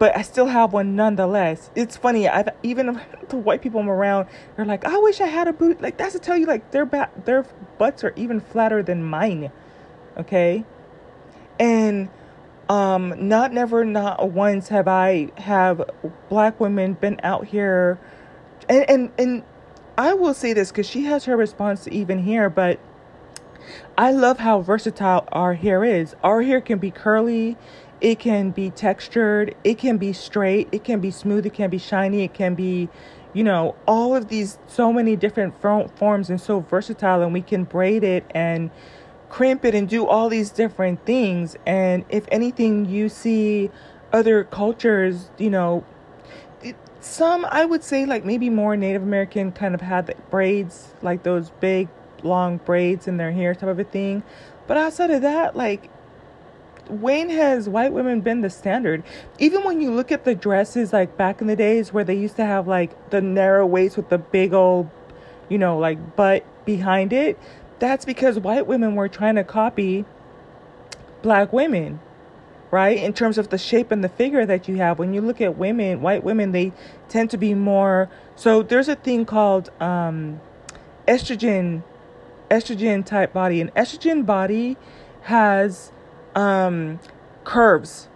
[0.00, 4.26] but i still have one nonetheless it's funny i've even the white people i'm around
[4.56, 6.84] they're like i wish i had a boot like that's to tell you like their
[6.84, 7.44] back their
[7.78, 9.52] butts are even flatter than mine
[10.18, 10.64] okay
[11.60, 12.08] and
[12.68, 15.82] um not never not once have i have
[16.28, 17.98] black women been out here
[18.68, 19.42] and and, and
[19.98, 22.78] i will say this because she has her response even here but
[23.96, 26.14] I love how versatile our hair is.
[26.22, 27.56] Our hair can be curly,
[28.00, 31.78] it can be textured, it can be straight, it can be smooth, it can be
[31.78, 32.88] shiny, it can be,
[33.32, 37.64] you know, all of these so many different forms and so versatile, and we can
[37.64, 38.70] braid it and
[39.34, 41.56] crimp it and do all these different things.
[41.66, 43.68] And if anything, you see
[44.12, 45.84] other cultures, you know,
[47.00, 51.24] some I would say like maybe more Native American kind of had the braids, like
[51.24, 51.88] those big
[52.22, 54.22] long braids in their hair type of a thing.
[54.68, 55.90] But outside of that, like
[56.88, 59.02] when has white women been the standard?
[59.40, 62.36] Even when you look at the dresses like back in the days where they used
[62.36, 64.88] to have like the narrow waist with the big old,
[65.48, 67.36] you know, like butt behind it,
[67.78, 70.04] that's because white women were trying to copy
[71.22, 72.00] black women,
[72.70, 72.98] right?
[72.98, 74.98] In terms of the shape and the figure that you have.
[74.98, 76.72] When you look at women, white women, they
[77.08, 78.08] tend to be more.
[78.36, 80.40] So there's a thing called um,
[81.08, 81.82] estrogen
[82.50, 83.60] estrogen type body.
[83.60, 84.76] An estrogen body
[85.22, 85.92] has
[86.34, 87.00] um,
[87.44, 88.08] curves,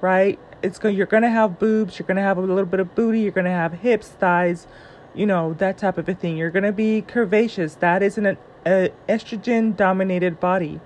[0.00, 0.38] right?
[0.62, 2.94] It's going you're going to have boobs, you're going to have a little bit of
[2.94, 4.66] booty, you're going to have hips, thighs,
[5.14, 6.36] you know, that type of a thing.
[6.36, 7.78] You're going to be curvaceous.
[7.78, 10.80] That isn't an a estrogen dominated body,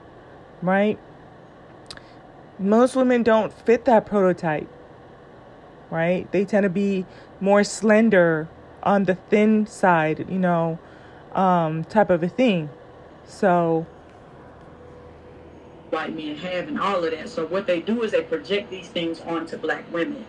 [0.63, 0.99] right?
[2.59, 4.69] Most women don't fit that prototype,
[5.91, 6.31] right?
[6.33, 7.05] They tend to be
[7.41, 8.49] more slender
[8.83, 10.79] on the thin side, you know,
[11.33, 12.71] um, type of a thing.
[13.27, 13.87] So
[15.91, 17.29] white men have and all of that.
[17.29, 20.25] So what they do is they project these things onto black women.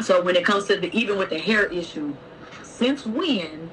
[0.00, 2.14] So when it comes to the even with the hair issue,
[2.62, 3.70] since when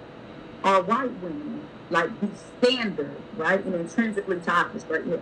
[0.64, 1.59] are white women
[1.90, 5.06] like the standard, right, and intrinsically topless, right?
[5.06, 5.18] Yeah.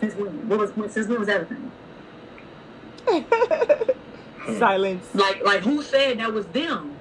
[0.00, 0.48] Since when?
[0.48, 1.72] What was since when was everything?
[4.58, 5.06] Silence.
[5.14, 7.00] Like like who said that was them?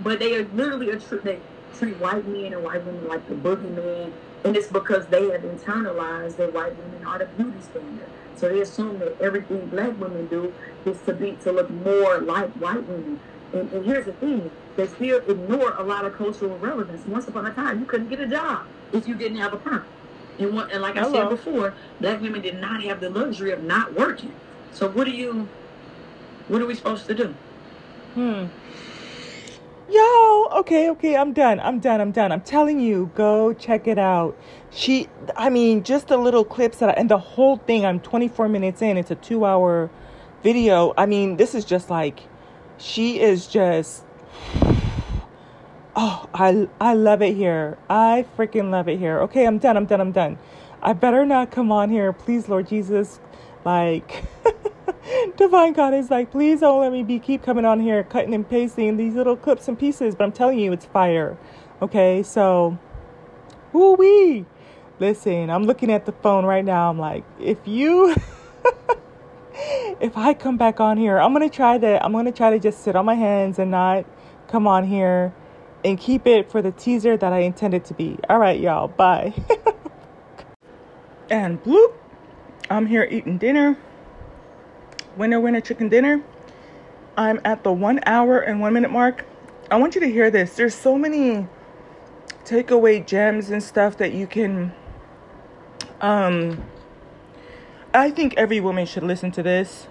[0.00, 1.40] But they are literally a tr- they
[1.78, 4.12] treat white men and white women like the boogeyman,
[4.44, 8.08] and it's because they have internalized that white women are the beauty standard.
[8.36, 12.50] So they assume that everything black women do is to be to look more like
[12.54, 13.20] white women.
[13.52, 17.04] And, and here's the thing: they still ignore a lot of cultural relevance.
[17.08, 19.84] Once upon a time, you couldn't get a job if you didn't have a perm.
[20.38, 21.14] And, what, and like I Hello.
[21.14, 24.32] said before, black women did not have the luxury of not working.
[24.72, 25.48] So what do you?
[26.46, 27.34] What are we supposed to do?
[28.14, 28.46] Hmm.
[29.90, 31.58] Yo, okay, okay, I'm done.
[31.58, 32.00] I'm done.
[32.00, 32.30] I'm done.
[32.30, 34.38] I'm telling you, go check it out.
[34.70, 37.84] She, I mean, just the little clips that, I, and the whole thing.
[37.84, 38.96] I'm 24 minutes in.
[38.96, 39.90] It's a two-hour
[40.44, 40.94] video.
[40.96, 42.20] I mean, this is just like,
[42.76, 44.04] she is just.
[45.96, 47.78] Oh, I I love it here.
[47.90, 49.18] I freaking love it here.
[49.22, 49.76] Okay, I'm done.
[49.76, 50.00] I'm done.
[50.00, 50.38] I'm done.
[50.82, 53.20] I better not come on here, please, Lord Jesus.
[53.64, 54.24] Like,
[55.36, 58.48] Divine God is like, please don't let me be keep coming on here cutting and
[58.48, 61.36] pasting these little clips and pieces, but I'm telling you, it's fire.
[61.82, 62.78] Okay, so,
[63.72, 64.46] woo wee.
[65.00, 66.90] Listen, I'm looking at the phone right now.
[66.90, 68.14] I'm like, if you,
[70.00, 72.82] if I come back on here, I'm gonna try to, I'm gonna try to just
[72.84, 74.06] sit on my hands and not
[74.48, 75.32] come on here
[75.84, 78.18] and keep it for the teaser that I intended to be.
[78.28, 79.32] All right, y'all, bye.
[81.30, 81.94] and bloop,
[82.68, 83.78] I'm here eating dinner.
[85.16, 86.22] Winner, winner, chicken dinner.
[87.16, 89.26] I'm at the one hour and one minute mark.
[89.70, 90.56] I want you to hear this.
[90.56, 91.46] There's so many
[92.44, 94.72] takeaway gems and stuff that you can.
[96.00, 96.64] Um,
[97.92, 99.88] I think every woman should listen to this.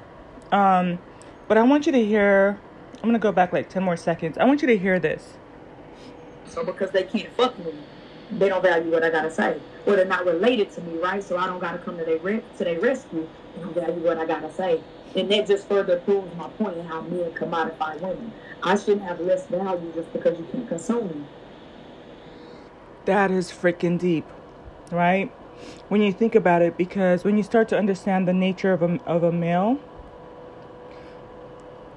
[0.51, 0.99] Um,
[1.47, 2.59] but I want you to hear.
[3.07, 4.37] I'm gonna go back like ten more seconds.
[4.37, 5.35] I want you to hear this.
[6.45, 7.73] So because they can't fuck me,
[8.31, 11.23] they don't value what I gotta say, or they're not related to me, right?
[11.23, 13.25] So I don't gotta come to their re- to their rescue.
[13.55, 14.81] They don't value what I gotta say,
[15.15, 18.33] and that just further proves my point in how men commodify women.
[18.61, 21.23] I shouldn't have less value just because you can't consume me.
[23.05, 24.25] That is freaking deep,
[24.91, 25.31] right?
[25.87, 28.99] When you think about it, because when you start to understand the nature of a
[29.05, 29.79] of a male,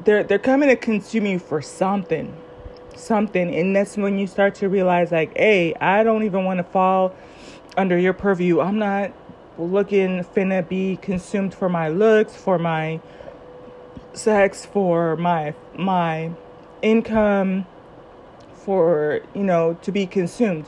[0.04, 2.36] they're they're coming to consume you for something
[2.96, 3.54] something.
[3.54, 7.14] And that's when you start to realize like hey i don't even want to fall
[7.76, 8.60] under your purview.
[8.60, 9.12] I'm not
[9.58, 13.00] looking finna be consumed for my looks for my
[14.12, 16.30] sex for my my
[16.82, 17.66] income
[18.54, 20.66] for you know to be consumed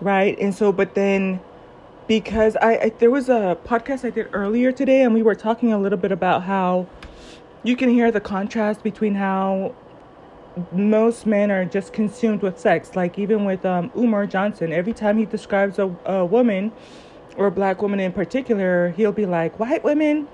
[0.00, 0.38] right?
[0.38, 1.40] And so but then
[2.06, 5.72] because I, I there was a podcast i did earlier today and we were talking
[5.72, 6.86] a little bit about how
[7.64, 9.74] you can hear the contrast between how
[10.72, 12.94] most men are just consumed with sex.
[12.96, 16.72] Like even with um, Umar Johnson, every time he describes a, a woman
[17.36, 20.28] or a black woman in particular, he'll be like, "White women,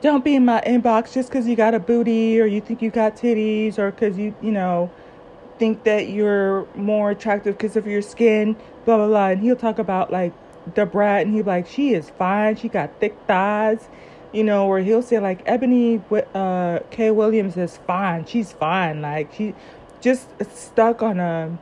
[0.00, 2.90] don't be in my inbox just because you got a booty or you think you
[2.90, 4.90] got titties or because you you know
[5.58, 9.28] think that you're more attractive because of your skin." Blah blah blah.
[9.28, 10.32] And he'll talk about like
[10.74, 12.56] the brat, and he'll be like, "She is fine.
[12.56, 13.88] She got thick thighs."
[14.32, 16.02] You know, where he'll say like Ebony
[16.34, 17.10] uh, K.
[17.10, 19.54] Williams is fine, she's fine, like she
[20.00, 21.58] just stuck on a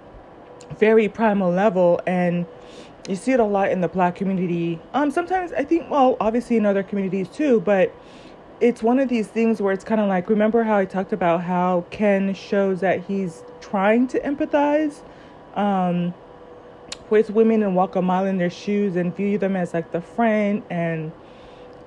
[0.78, 2.46] very primal level, and
[3.08, 4.80] you see it a lot in the black community.
[4.92, 7.94] Um, sometimes I think, well, obviously in other communities too, but
[8.60, 11.42] it's one of these things where it's kind of like remember how I talked about
[11.42, 15.02] how Ken shows that he's trying to empathize.
[15.54, 16.14] Um,
[17.10, 20.00] with women and walk a mile in their shoes and view them as like the
[20.00, 21.12] friend and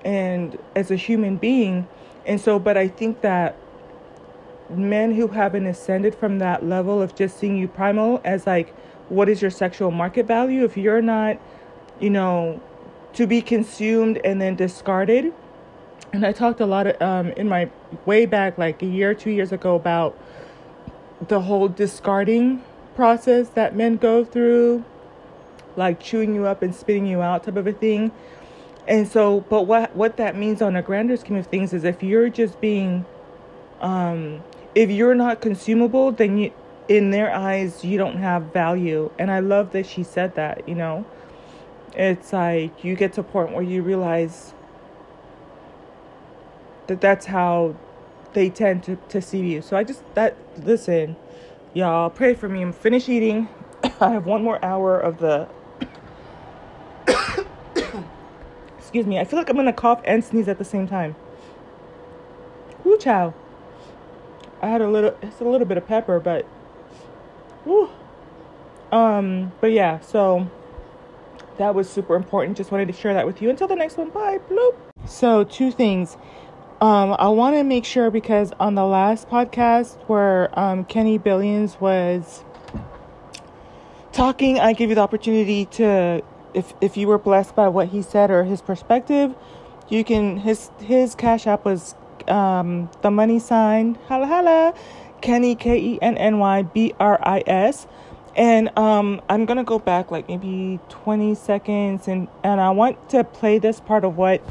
[0.06, 1.88] and as a human being.
[2.26, 3.56] And so, but I think that
[4.70, 8.76] men who haven't ascended from that level of just seeing you primal as like,
[9.10, 10.64] what is your sexual market value?
[10.64, 11.40] If you're not,
[12.00, 12.62] you know,
[13.14, 15.34] to be consumed and then discarded.
[16.14, 17.70] And I talked a lot of, um, in my
[18.06, 20.18] way back, like a year, two years ago, about
[21.28, 22.64] the whole discarding
[22.96, 24.84] process that men go through,
[25.76, 28.12] like chewing you up and spitting you out type of a thing.
[28.90, 32.02] And so, but what what that means on a grander scheme of things is if
[32.02, 33.06] you're just being,
[33.82, 36.52] um, if you're not consumable, then you,
[36.88, 39.12] in their eyes, you don't have value.
[39.20, 40.68] And I love that she said that.
[40.68, 41.06] You know,
[41.96, 44.56] it's like you get to a point where you realize
[46.88, 47.76] that that's how
[48.34, 49.62] they tend to, to see you.
[49.62, 51.16] So I just that listen,
[51.76, 52.64] y'all pray for me.
[52.64, 53.50] I'm finished eating.
[54.02, 55.48] I have one more hour of the
[58.90, 59.20] Excuse me.
[59.20, 61.16] I feel like I'm gonna cough and sneeze at the same time.
[62.84, 63.36] Woo chow.
[64.64, 66.44] I had a little it's a little bit of pepper, but
[67.66, 67.88] woo.
[68.92, 70.50] Um, but yeah, so
[71.60, 72.58] that was super important.
[72.58, 73.52] Just wanted to share that with you.
[73.52, 74.40] Until the next one, bye.
[74.50, 74.76] Bloop.
[75.06, 76.18] So two things.
[76.82, 81.80] Um, I want to make sure because on the last podcast where um, Kenny Billions
[81.80, 82.44] was
[84.14, 88.02] talking, I gave you the opportunity to if if you were blessed by what he
[88.02, 89.36] said or his perspective,
[89.90, 91.96] you can his his cash app was
[92.28, 94.74] um, the money sign holla holla
[95.22, 97.88] Kenny K E N N Y B R I S.
[98.36, 103.24] And um, I'm gonna go back like maybe 20 seconds, and and I want to
[103.24, 104.42] play this part of what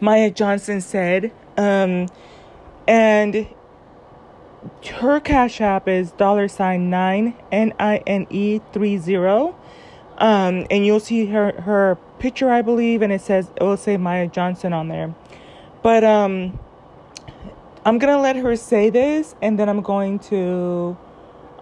[0.00, 1.32] Maya Johnson said.
[1.56, 2.08] Um,
[2.86, 3.48] and
[5.00, 9.56] her cash app is dollar sign nine N I N E three zero.
[10.18, 13.96] Um, and you'll see her her picture, I believe, and it says it will say
[13.96, 15.14] Maya Johnson on there.
[15.82, 16.58] But um,
[17.84, 20.96] I'm gonna let her say this, and then I'm going to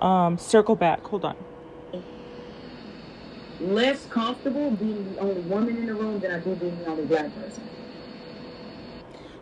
[0.00, 1.02] um, circle back.
[1.04, 1.36] Hold on.
[3.60, 7.06] Less comfortable being the only woman in the room than I do being the only
[7.06, 7.62] black person.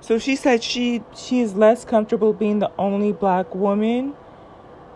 [0.00, 4.14] So she said she she is less comfortable being the only black woman.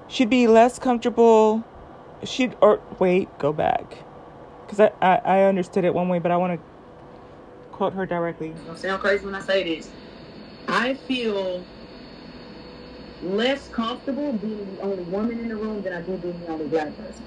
[0.08, 1.64] She'd be less comfortable.
[2.24, 3.98] She'd or wait, go back,
[4.62, 6.66] because I, I I understood it one way, but I want to
[7.72, 8.50] quote her directly.
[8.50, 9.90] It's gonna sound crazy when I say this.
[10.68, 11.64] I feel
[13.22, 16.66] less comfortable being the only woman in the room than I do being the only
[16.66, 17.22] black person.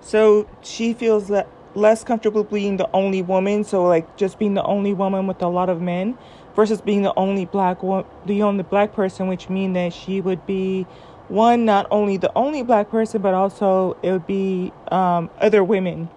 [0.00, 3.64] So she feels that less comfortable being the only woman.
[3.64, 6.16] So like just being the only woman with a lot of men,
[6.54, 10.44] versus being the only black wo- the only black person, which mean that she would
[10.46, 10.86] be
[11.28, 16.08] one not only the only black person, but also it would be um, other women.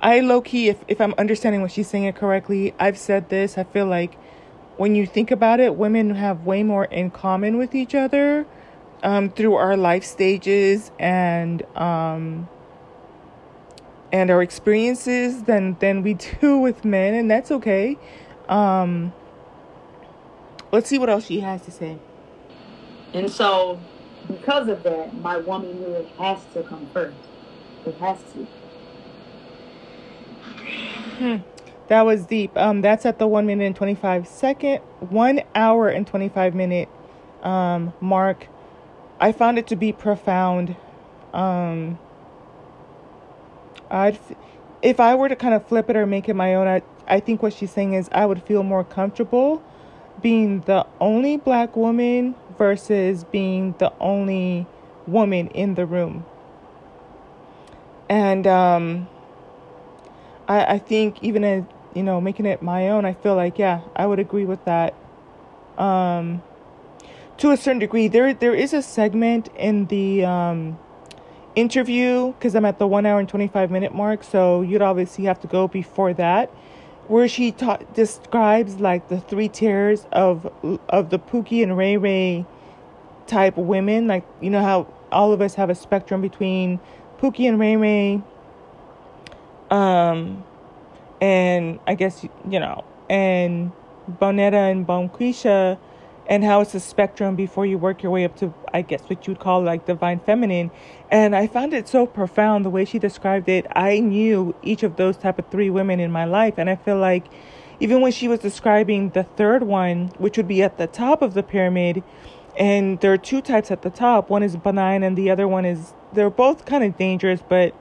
[0.00, 3.56] I low key, if if I'm understanding what she's saying correctly, I've said this.
[3.56, 4.14] I feel like
[4.76, 8.46] when you think about it, women have way more in common with each other
[9.02, 12.48] um, through our life stages and um,
[14.12, 17.98] and our experiences than than we do with men, and that's okay.
[18.48, 19.12] Um,
[20.72, 21.98] let's see what else she has to say.
[23.14, 23.78] And so,
[24.26, 27.16] because of that, my womanhood has to come first.
[27.84, 28.46] It has to.
[31.18, 31.36] Hmm.
[31.88, 32.56] That was deep.
[32.56, 36.54] Um, that's at the one minute and twenty five second, one hour and twenty five
[36.54, 36.88] minute
[37.42, 38.46] um mark.
[39.20, 40.74] I found it to be profound.
[41.34, 41.98] Um,
[43.90, 44.18] I'd,
[44.80, 47.20] if I were to kind of flip it or make it my own, I, I
[47.20, 49.62] think what she's saying is I would feel more comfortable
[50.22, 54.66] being the only black woman versus being the only
[55.06, 56.24] woman in the room.
[58.08, 59.08] And um,
[60.48, 61.64] I, I think even as
[61.94, 64.94] you know making it my own, I feel like yeah, I would agree with that.
[65.78, 66.42] Um,
[67.38, 70.78] to a certain degree, there there is a segment in the um,
[71.56, 75.24] interview because I'm at the one hour and twenty five minute mark, so you'd obviously
[75.24, 76.50] have to go before that,
[77.12, 80.50] where she ta- describes like the three tiers of
[80.88, 82.46] of the Pookie and Ray Ray
[83.26, 86.80] type women, like you know how all of us have a spectrum between
[87.18, 88.22] Pookie and Ray Ray,
[89.70, 90.42] um,
[91.20, 93.72] and I guess you know, and
[94.10, 95.78] Bonetta and Bonquisha
[96.32, 99.26] and how it's a spectrum before you work your way up to I guess what
[99.26, 100.70] you'd call like divine feminine.
[101.10, 103.66] And I found it so profound the way she described it.
[103.76, 106.96] I knew each of those type of three women in my life and I feel
[106.96, 107.26] like
[107.80, 111.34] even when she was describing the third one, which would be at the top of
[111.34, 112.02] the pyramid,
[112.56, 114.30] and there are two types at the top.
[114.30, 117.74] One is benign and the other one is they're both kind of dangerous, but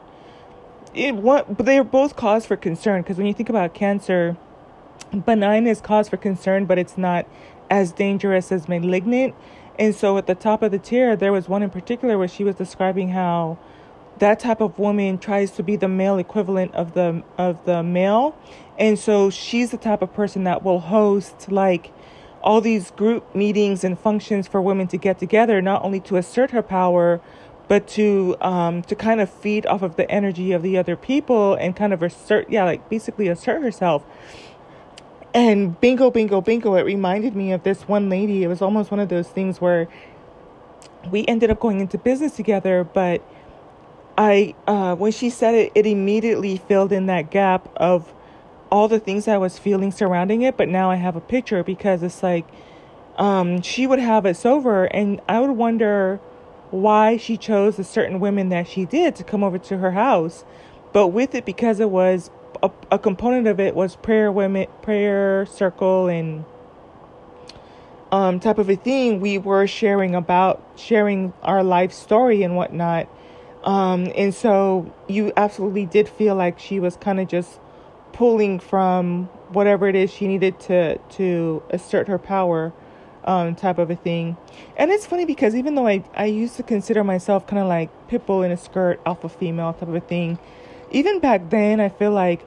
[0.93, 4.35] it what but they're both cause for concern because when you think about cancer,
[5.25, 7.25] benign is cause for concern, but it's not
[7.71, 9.33] as dangerous as malignant.
[9.79, 12.43] And so at the top of the tier, there was one in particular where she
[12.43, 13.57] was describing how
[14.19, 18.37] that type of woman tries to be the male equivalent of the of the male.
[18.77, 21.91] And so she's the type of person that will host like
[22.43, 26.51] all these group meetings and functions for women to get together, not only to assert
[26.51, 27.21] her power,
[27.67, 31.53] but to um, to kind of feed off of the energy of the other people
[31.53, 34.03] and kind of assert, yeah, like basically assert herself.
[35.33, 38.43] And bingo, bingo, bingo, it reminded me of this one lady.
[38.43, 39.87] It was almost one of those things where
[41.09, 43.23] we ended up going into business together, but
[44.17, 48.13] I, uh, when she said it, it immediately filled in that gap of
[48.69, 50.57] all the things I was feeling surrounding it.
[50.57, 52.45] But now I have a picture because it's like
[53.17, 56.19] um, she would have us over, and I would wonder
[56.71, 60.43] why she chose the certain women that she did to come over to her house.
[60.93, 62.31] But with it, because it was
[62.63, 66.45] a, a component of it was prayer women prayer circle and
[68.11, 73.07] um type of a thing we were sharing about sharing our life story and whatnot.
[73.63, 77.59] Um and so you absolutely did feel like she was kind of just
[78.13, 82.73] pulling from whatever it is she needed to to assert her power
[83.23, 84.35] um type of a thing.
[84.75, 87.89] And it's funny because even though i i used to consider myself kind of like
[88.07, 90.37] pitbull in a skirt alpha female type of a thing
[90.91, 92.41] even back then i feel like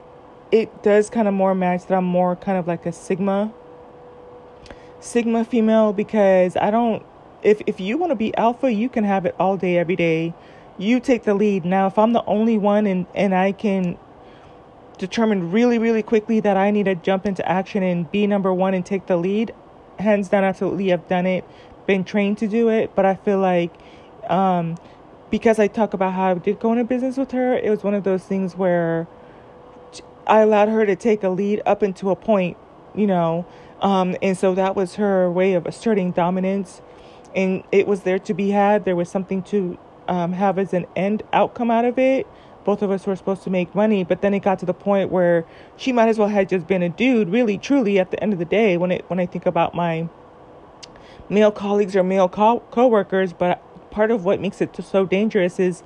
[0.55, 3.51] it does kind of more match that I'm more kind of like a sigma
[5.01, 7.05] sigma female because I don't
[7.43, 10.33] if if you want to be alpha, you can have it all day every day.
[10.77, 11.63] You take the lead.
[11.65, 13.97] Now, if I'm the only one and and I can
[14.97, 18.73] determine really really quickly that I need to jump into action and be number 1
[18.73, 19.53] and take the lead,
[19.99, 21.43] hands down absolutely I've done it,
[21.85, 23.73] been trained to do it, but I feel like
[24.29, 24.77] um
[25.29, 27.93] because I talk about how I did go into business with her, it was one
[27.93, 29.05] of those things where
[30.27, 32.57] I allowed her to take a lead up into a point,
[32.95, 33.45] you know,
[33.81, 36.81] um, and so that was her way of asserting dominance,
[37.35, 38.85] and it was there to be had.
[38.85, 42.27] There was something to um, have as an end outcome out of it,
[42.65, 45.11] both of us were supposed to make money, but then it got to the point
[45.11, 45.45] where
[45.77, 48.39] she might as well have just been a dude, really, truly, at the end of
[48.39, 50.09] the day, when it when I think about my
[51.29, 53.61] male colleagues or male co- coworkers, but
[53.91, 55.83] part of what makes it so dangerous is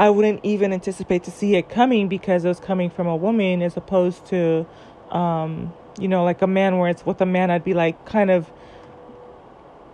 [0.00, 3.60] I wouldn't even anticipate to see it coming because it was coming from a woman
[3.60, 4.66] as opposed to,
[5.10, 8.30] um, you know, like a man where it's with a man, I'd be like kind
[8.30, 8.50] of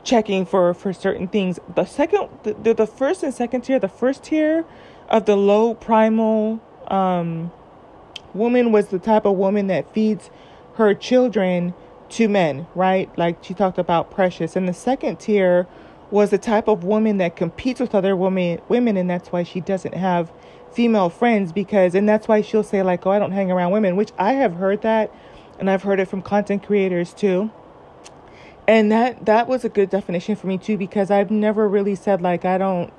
[0.05, 1.59] checking for for certain things.
[1.75, 4.65] The second, the, the first and second tier, the first tier
[5.09, 7.51] of the low primal um,
[8.33, 10.31] woman was the type of woman that feeds
[10.75, 11.75] her children
[12.11, 13.11] to men, right?
[13.19, 14.55] Like she talked about Precious.
[14.55, 15.67] And the second tier
[16.11, 19.61] was the type of woman that competes with other women women and that's why she
[19.61, 20.33] doesn't have
[20.73, 23.97] female friends because and that's why she'll say like oh I don't hang around women
[23.97, 25.13] which I have heard that
[25.59, 27.51] and I've heard it from content creators too.
[28.69, 32.21] And that that was a good definition for me too because I've never really said
[32.21, 32.93] like I don't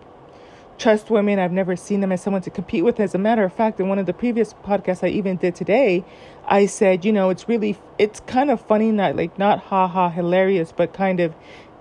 [0.78, 1.39] trust women.
[1.39, 2.99] I've never seen them as someone to compete with.
[2.99, 6.05] As a matter of fact in one of the previous podcasts I even did today
[6.47, 10.10] I said you know it's really it's kind of funny not like not ha ha
[10.10, 11.36] hilarious but kind of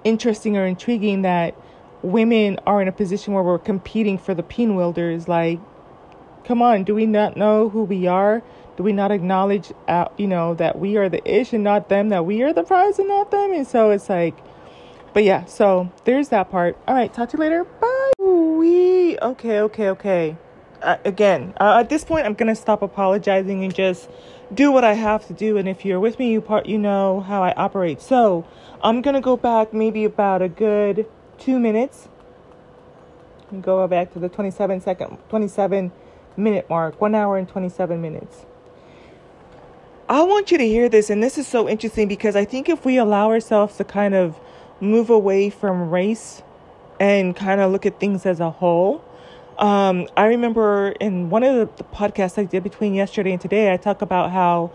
[0.06, 1.54] interesting or intriguing that
[2.02, 5.26] women are in a position where we're competing for the pinwielders.
[5.26, 5.58] Like,
[6.44, 8.42] come on, do we not know who we are?
[8.76, 12.10] Do we not acknowledge, uh, you know, that we are the ish and not them,
[12.10, 13.52] that we are the prize and not them?
[13.52, 14.36] And so it's like,
[15.12, 16.78] but yeah, so there's that part.
[16.86, 17.64] All right, talk to you later.
[17.64, 18.12] Bye.
[18.18, 20.36] We okay, okay, okay.
[20.82, 24.08] Uh, again, uh, at this point, I'm gonna stop apologizing and just
[24.52, 25.56] do what I have to do.
[25.56, 28.00] And if you're with me, you part, you know how I operate.
[28.00, 28.46] So
[28.82, 31.06] I'm gonna go back maybe about a good
[31.38, 32.08] two minutes.
[33.50, 35.92] And go back to the 27 second, 27
[36.36, 38.44] minute mark, one hour and 27 minutes.
[40.08, 42.84] I want you to hear this, and this is so interesting because I think if
[42.84, 44.38] we allow ourselves to kind of
[44.80, 46.42] move away from race
[47.00, 49.04] and kind of look at things as a whole,
[49.58, 53.76] um, I remember in one of the, podcasts I did between yesterday and today, I
[53.76, 54.70] talk about how,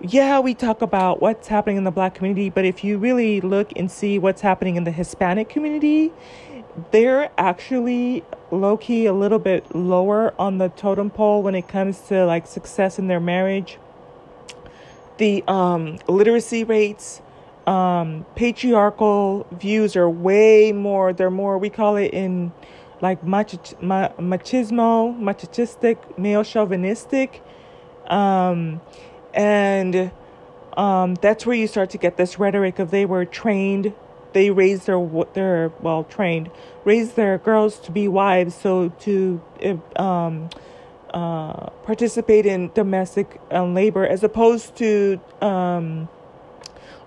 [0.00, 3.72] yeah, we talk about what's happening in the black community, but if you really look
[3.76, 6.12] and see what's happening in the Hispanic community,
[6.90, 12.00] they're actually low key a little bit lower on the totem pole when it comes
[12.08, 13.78] to like success in their marriage.
[15.18, 17.20] The um, literacy rates,
[17.66, 22.52] um, patriarchal views are way more, they're more, we call it in
[23.00, 27.42] like mach- machismo, machistic, male chauvinistic.
[28.06, 28.80] Um,
[29.32, 30.10] and
[30.76, 33.92] um, that's where you start to get this rhetoric of they were trained,
[34.32, 36.50] they raised their, their well, trained,
[36.84, 39.40] raised their girls to be wives, so to
[39.96, 40.50] um,
[41.12, 46.08] uh, participate in domestic uh, labor, as opposed to um,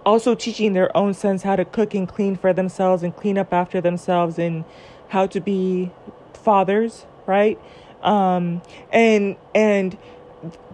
[0.06, 3.54] also teaching their own sons how to cook and clean for themselves and clean up
[3.54, 4.66] after themselves and
[5.14, 5.91] how to be
[6.34, 7.59] fathers, right?
[8.01, 9.95] Um, and and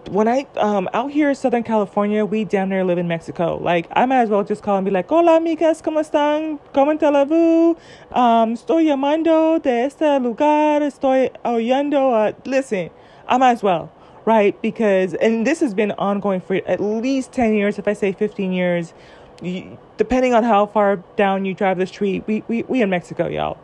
[0.08, 3.58] when I um out here in Southern California, we down there live in Mexico.
[3.62, 6.58] Like I might as well just call and be like, "Hola, amigas, cómo están?
[6.72, 7.06] ¿Cómo te
[8.12, 10.80] Um, estoy llamando de este lugar.
[10.80, 12.34] Estoy oyendo.
[12.46, 12.88] Listen,
[13.28, 13.92] I might as well,
[14.24, 14.60] right?
[14.62, 17.78] Because and this has been ongoing for at least ten years.
[17.78, 18.94] If I say fifteen years,
[19.98, 23.58] depending on how far down you drive the street, we we we in Mexico, y'all.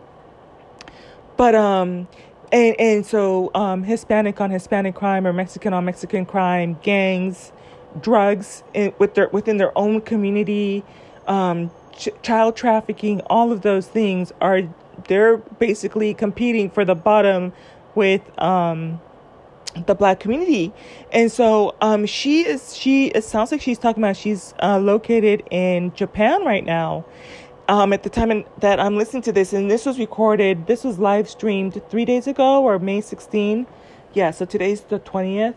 [1.37, 2.09] But um
[2.53, 7.53] and and so um Hispanic on Hispanic crime or Mexican on Mexican crime, gangs,
[8.01, 10.84] drugs in, with their within their own community,
[11.26, 14.62] um ch- child trafficking, all of those things are
[15.09, 17.53] they're basically competing for the bottom
[17.95, 19.01] with um
[19.87, 20.72] the black community.
[21.12, 25.43] And so um she is she it sounds like she's talking about she's uh, located
[25.51, 27.05] in japan right now
[27.69, 30.99] um, at the time that I'm listening to this, and this was recorded, this was
[30.99, 33.67] live streamed three days ago or May 16.
[34.14, 35.57] Yeah, so today's the 20th.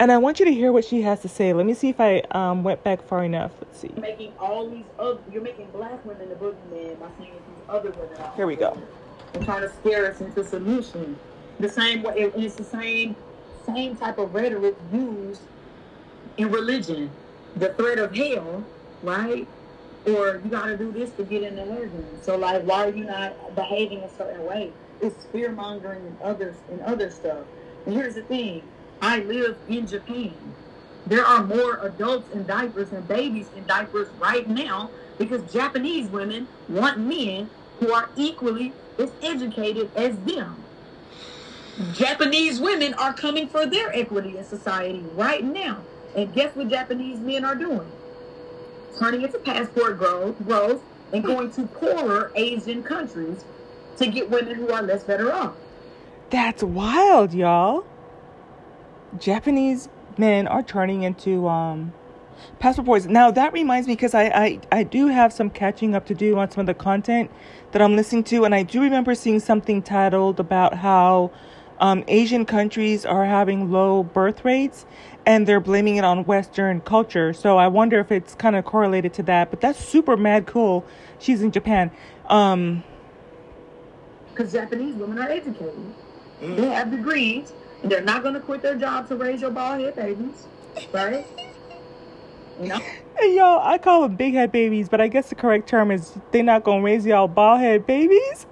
[0.00, 1.52] And I want you to hear what she has to say.
[1.52, 3.52] Let me see if I um, went back far enough.
[3.60, 3.90] Let's see.
[3.96, 8.16] Making all these other, you're making black women the boogeyman by saying these other women.
[8.36, 8.76] Here we go.
[9.34, 11.18] And trying to scare us into submission.
[11.58, 13.16] The same way, it's the same,
[13.66, 15.40] same type of rhetoric used
[16.36, 17.10] in religion.
[17.56, 18.64] The threat of hell,
[19.02, 19.48] right?
[20.06, 22.18] Or you got to do this to get in into heaven.
[22.22, 24.76] So like, why are you not behaving a certain way?
[25.00, 27.48] It's fear mongering and others and other stuff.
[27.86, 30.56] And here's the thing: I live in Japan.
[31.06, 36.50] There are more adults in diapers and babies in diapers right now because Japanese women
[36.68, 40.68] want men who are equally as educated as them.
[41.90, 45.88] Japanese women are coming for their equity in society right now.
[46.14, 47.97] And guess what Japanese men are doing?
[48.98, 50.82] Turning into passport bros, growth
[51.12, 53.44] and going to poorer Asian countries
[53.96, 55.54] to get women who are less better off.
[56.30, 57.86] That's wild, y'all.
[59.18, 61.92] Japanese men are turning into um,
[62.58, 63.06] passport boys.
[63.06, 66.38] Now that reminds me because I, I I do have some catching up to do
[66.38, 67.30] on some of the content
[67.72, 71.30] that I'm listening to, and I do remember seeing something titled about how
[71.80, 74.84] um, Asian countries are having low birth rates,
[75.28, 77.34] and they're blaming it on Western culture.
[77.34, 79.50] So I wonder if it's kind of correlated to that.
[79.50, 80.86] But that's super mad cool.
[81.18, 81.90] She's in Japan.
[82.30, 82.82] Um,
[84.30, 85.94] because Japanese women are educated.
[86.40, 86.56] Mm.
[86.56, 87.52] They have degrees,
[87.82, 90.46] and they're not going to quit their job to raise your bald head babies,
[90.92, 91.26] right?
[92.58, 92.80] You know?
[93.18, 96.14] Hey, y'all, I call them big head babies, but I guess the correct term is
[96.30, 98.46] they're not going to raise y'all bald head babies.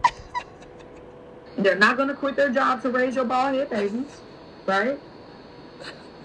[1.56, 4.20] they're not going to quit their job to raise your bald head babies,
[4.66, 5.00] right?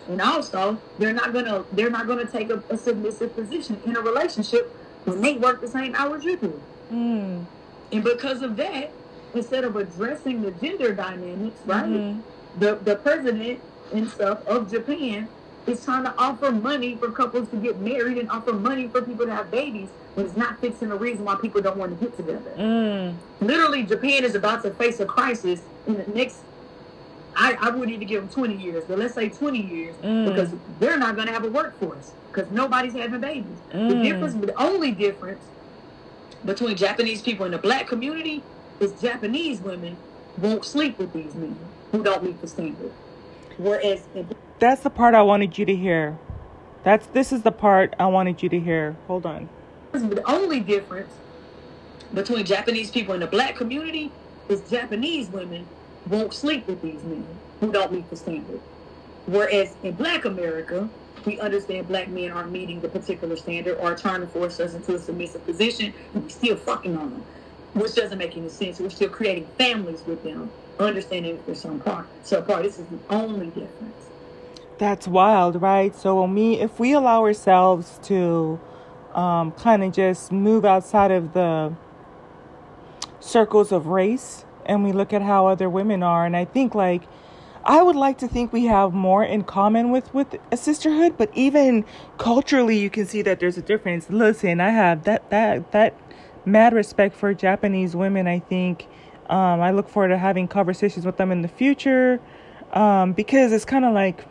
[0.07, 4.01] And also, they're not gonna they're not gonna take a, a submissive position in a
[4.01, 4.75] relationship
[5.05, 6.61] when they work the same hours you do.
[6.91, 7.45] Mm.
[7.91, 8.91] And because of that,
[9.33, 11.85] instead of addressing the gender dynamics, right?
[11.85, 12.19] Mm-hmm.
[12.59, 13.59] The the president
[13.93, 15.27] and stuff of Japan
[15.67, 19.25] is trying to offer money for couples to get married and offer money for people
[19.25, 22.17] to have babies, but it's not fixing the reason why people don't want to get
[22.17, 22.51] together.
[22.57, 23.15] Mm.
[23.39, 26.39] Literally, Japan is about to face a crisis in the next.
[27.36, 30.25] I, I wouldn't even give them 20 years, but let's say 20 years, mm.
[30.27, 33.57] because they're not going to have a workforce because nobody's having babies.
[33.73, 33.89] Mm.
[33.89, 35.43] The difference, the only difference
[36.45, 38.43] between Japanese people and the black community
[38.79, 39.95] is Japanese women
[40.38, 41.55] won't sleep with these men
[41.91, 42.91] who don't meet the standard.
[43.57, 44.03] Whereas
[44.59, 46.17] that's the part I wanted you to hear.
[46.84, 48.95] That's this is the part I wanted you to hear.
[49.07, 49.49] Hold on.
[49.91, 51.13] The only difference
[52.13, 54.11] between Japanese people and the black community
[54.49, 55.67] is Japanese women
[56.07, 57.25] won't sleep with these men
[57.59, 58.59] who don't meet the standard.
[59.27, 60.89] Whereas in black America,
[61.25, 64.95] we understand black men aren't meeting the particular standard or trying to force us into
[64.95, 67.23] a submissive position and we still fucking on them
[67.73, 68.79] which doesn't make any sense.
[68.79, 72.05] We're still creating families with them, understanding there's some part.
[72.23, 74.09] So part, this is the only difference.
[74.77, 75.95] That's wild, right?
[75.95, 78.59] So we, if we allow ourselves to
[79.13, 81.73] um, kind of just move outside of the
[83.19, 87.03] circles of race and we look at how other women are, and I think like
[87.64, 91.30] I would like to think we have more in common with with a sisterhood, but
[91.36, 91.86] even
[92.18, 94.09] culturally, you can see that there's a difference.
[94.09, 95.95] Listen, I have that that that
[96.45, 98.28] mad respect for Japanese women.
[98.28, 98.88] I think
[99.30, 102.20] um, I look forward to having conversations with them in the future
[102.74, 104.26] um, because it's kind of like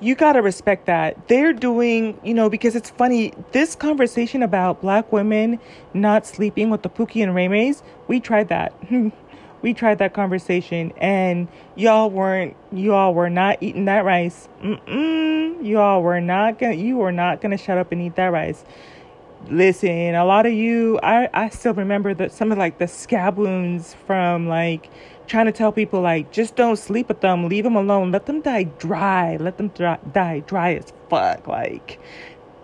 [0.00, 1.28] you got to respect that.
[1.28, 5.60] They're doing, you know, because it's funny, this conversation about black women
[5.94, 8.72] not sleeping with the Pookie and Ray Rays, we tried that.
[9.62, 14.48] we tried that conversation and y'all weren't, y'all were not eating that rice.
[14.62, 18.64] Mm-mm, y'all were not gonna, you were not gonna shut up and eat that rice
[19.48, 23.38] listen a lot of you i i still remember that some of like the scab
[23.38, 24.90] wounds from like
[25.30, 27.48] trying to tell people like just don't sleep with them.
[27.48, 28.10] Leave them alone.
[28.10, 29.36] Let them die dry.
[29.36, 31.46] Let them dry, die dry as fuck.
[31.46, 32.00] Like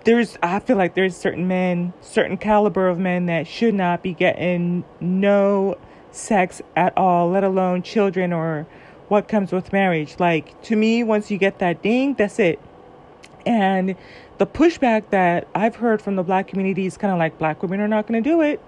[0.05, 4.13] there's i feel like there's certain men certain caliber of men that should not be
[4.13, 5.77] getting no
[6.13, 8.69] sex at all let alone children or
[9.09, 10.17] what comes with marriage.
[10.19, 12.61] Like to me once you get that ding that's it.
[13.45, 13.95] And
[14.39, 17.81] the pushback that I've heard from the black community is kind of like black women
[17.81, 18.61] are not going to do it.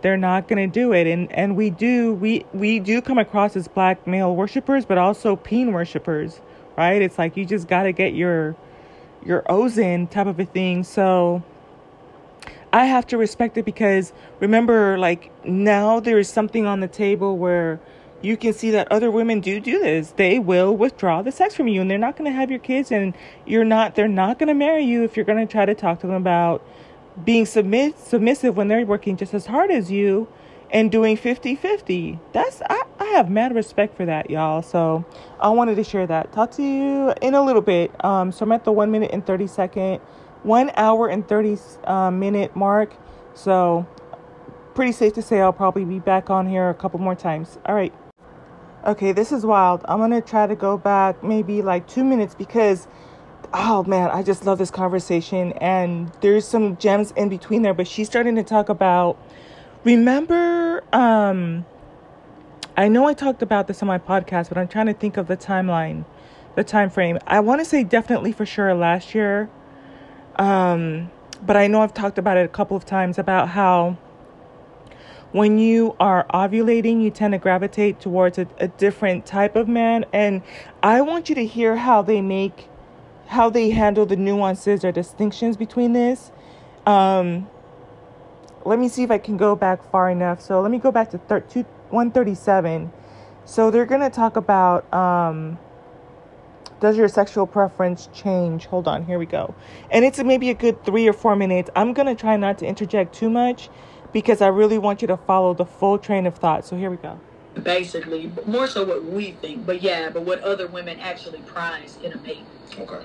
[0.00, 3.56] They're not going to do it, and and we do we we do come across
[3.56, 6.40] as black male worshippers, but also peen worshippers,
[6.76, 7.02] right?
[7.02, 8.56] It's like you just got to get your
[9.24, 10.84] your O's in type of a thing.
[10.84, 11.42] So
[12.72, 17.36] I have to respect it because remember, like now there is something on the table
[17.36, 17.80] where
[18.20, 20.12] you can see that other women do do this.
[20.12, 22.90] They will withdraw the sex from you and they're not going to have your kids
[22.90, 23.14] and
[23.46, 26.00] you're not they're not going to marry you if you're going to try to talk
[26.00, 26.62] to them about
[27.24, 30.28] being submit submissive when they're working just as hard as you
[30.70, 32.18] and doing 50-50.
[32.32, 34.62] That's I, I have mad respect for that, y'all.
[34.62, 35.04] So
[35.40, 36.32] I wanted to share that.
[36.32, 37.92] Talk to you in a little bit.
[38.04, 40.00] Um so I'm at the 1 minute and 30 second
[40.42, 42.94] 1 hour and 30 uh, minute mark.
[43.34, 43.86] So
[44.74, 47.58] pretty safe to say I'll probably be back on here a couple more times.
[47.66, 47.92] All right.
[48.86, 49.84] Okay, this is wild.
[49.88, 52.86] I'm going to try to go back maybe like two minutes because,
[53.52, 55.52] oh man, I just love this conversation.
[55.54, 59.18] And there's some gems in between there, but she's starting to talk about,
[59.84, 61.64] remember, um,
[62.76, 65.26] I know I talked about this on my podcast, but I'm trying to think of
[65.26, 66.04] the timeline,
[66.54, 67.18] the time frame.
[67.26, 69.50] I want to say definitely for sure last year.
[70.36, 71.10] Um,
[71.44, 73.96] but I know I've talked about it a couple of times about how
[75.32, 80.04] when you are ovulating, you tend to gravitate towards a, a different type of man.
[80.12, 80.42] And
[80.82, 82.68] I want you to hear how they make,
[83.28, 86.32] how they handle the nuances or distinctions between this.
[86.86, 87.48] Um,
[88.64, 90.40] let me see if I can go back far enough.
[90.40, 91.44] So let me go back to thir-
[91.90, 92.90] 137.
[93.44, 95.58] So they're going to talk about um,
[96.80, 98.66] does your sexual preference change?
[98.66, 99.54] Hold on, here we go.
[99.90, 101.70] And it's maybe a good three or four minutes.
[101.76, 103.68] I'm going to try not to interject too much
[104.12, 106.64] because I really want you to follow the full train of thought.
[106.64, 107.20] So here we go.
[107.62, 112.12] Basically, more so what we think, but yeah, but what other women actually prize in
[112.12, 112.44] a mate.
[112.78, 113.04] Okay.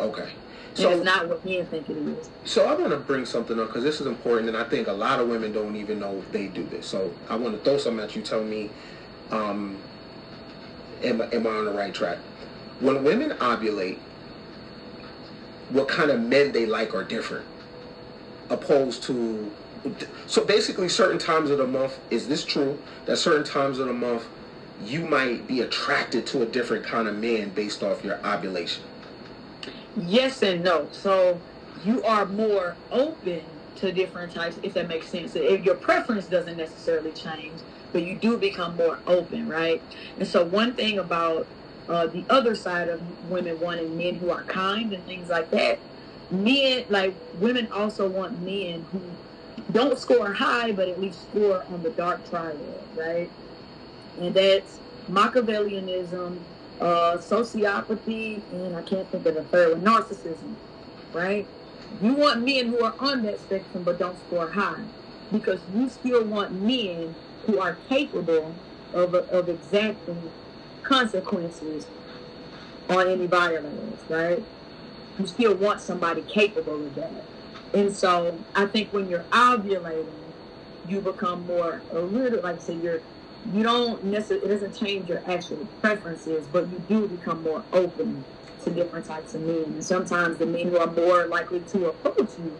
[0.00, 0.28] Okay.
[0.74, 2.28] So it's not what men think it is.
[2.44, 4.92] So I want to bring something up because this is important, and I think a
[4.92, 6.86] lot of women don't even know if they do this.
[6.86, 8.20] So I want to throw something at you.
[8.20, 8.70] Tell me,
[9.30, 9.78] um,
[11.02, 12.18] am, am I on the right track?
[12.80, 13.98] When women ovulate,
[15.70, 17.46] what kind of men they like are different,
[18.50, 19.50] opposed to.
[20.26, 22.78] So basically, certain times of the month, is this true?
[23.06, 24.26] That certain times of the month,
[24.84, 28.82] you might be attracted to a different kind of man based off your ovulation.
[29.96, 30.90] Yes and no.
[30.92, 31.44] So
[31.74, 35.36] you are more open to different types, if that makes sense.
[35.36, 39.84] If your preference doesn't necessarily change, but you do become more open, right?
[40.18, 41.50] And so one thing about
[41.88, 45.84] uh, the other side of women wanting men who are kind and things like that,
[46.30, 49.18] men like women also want men who
[49.70, 53.34] don't score high, but at least score on the dark triad, right?
[54.16, 60.56] And that's Machiavellianism, uh, sociopathy, and I can't think of the third one, narcissism,
[61.12, 61.50] right?
[62.00, 64.86] You want men who are on that spectrum but don't score high
[65.30, 67.16] because you still want men
[67.46, 68.60] who are capable
[68.92, 70.32] of, of exacting
[70.82, 71.90] consequences
[72.88, 74.46] on any violence, right?
[75.18, 77.28] You still want somebody capable of that.
[77.74, 80.34] And so I think when you're ovulating,
[80.84, 83.02] you become more a little like I say you're
[83.52, 88.24] you don't necessarily, it doesn't change your actual preferences, but you do become more open
[88.64, 89.64] to different types of men.
[89.64, 92.56] And sometimes the men who are more likely to approach you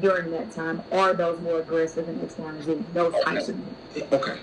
[0.00, 3.22] during that time are those more aggressive and X, Y, and Z, those okay.
[3.24, 4.08] types of men.
[4.12, 4.38] Okay.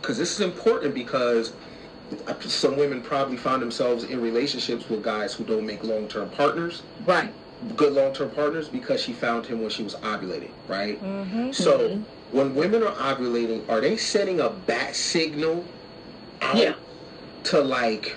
[0.00, 1.52] Because this is important because
[2.40, 6.82] some women probably find themselves in relationships with guys who don't make long-term partners.
[7.06, 7.32] Right.
[7.76, 11.00] Good long-term partners because she found him when she was ovulating, right?
[11.02, 11.52] Mm-hmm.
[11.52, 12.02] So
[12.32, 15.64] when women are ovulating, are they sending a bat signal
[16.40, 16.74] out yeah.
[17.44, 18.16] to like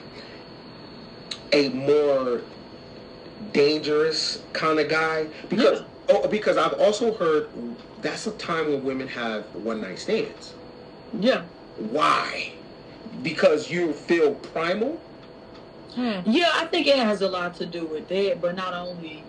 [1.52, 2.42] a more
[3.52, 5.28] dangerous kind of guy?
[5.50, 6.16] Because yeah.
[6.16, 7.50] oh, because I've also heard
[8.02, 10.54] that's a time when women have one night stands.
[11.20, 11.44] Yeah.
[11.78, 12.54] Why?
[13.22, 15.00] Because you feel primal.
[15.96, 16.20] Hmm.
[16.26, 19.24] Yeah, I think it has a lot to do with that, but not only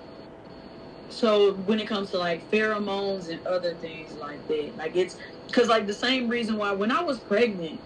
[1.09, 5.69] so when it comes to like pheromones and other things like that, like it's because
[5.69, 7.83] like the same reason why when I was pregnant,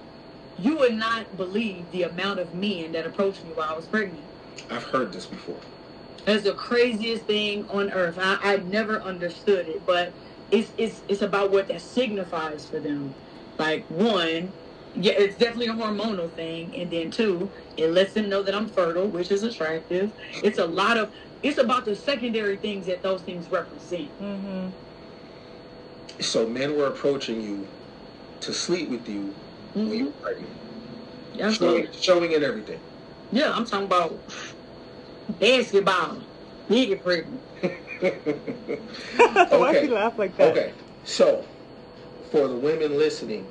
[0.57, 4.31] you would not believe the amount of men that approached me while I was pregnant.
[4.71, 5.61] I've heard this before.
[6.27, 8.19] that's the craziest thing on earth.
[8.21, 10.15] I, I never understood it, but
[10.51, 13.17] it's it's it's about what that signifies for them.
[13.59, 14.55] Like one,
[14.95, 18.69] yeah, it's definitely a hormonal thing, and then two, it lets them know that I'm
[18.69, 20.13] fertile, which is attractive.
[20.43, 21.13] It's a lot of
[21.43, 24.11] it's about the secondary things that those things represent.
[24.21, 24.69] Mm-hmm.
[26.21, 27.67] So men were approaching you
[28.41, 29.35] to sleep with you
[29.71, 29.89] mm-hmm.
[29.89, 30.51] when you were pregnant.
[31.35, 32.81] Yeah, showing, showing it everything.
[33.31, 34.19] Yeah, I'm talking about
[35.39, 36.19] basketball.
[36.69, 37.41] You get pregnant.
[37.63, 39.59] okay.
[39.59, 40.51] Why you laugh like that?
[40.51, 40.73] Okay,
[41.05, 41.45] so
[42.31, 43.47] for the women listening,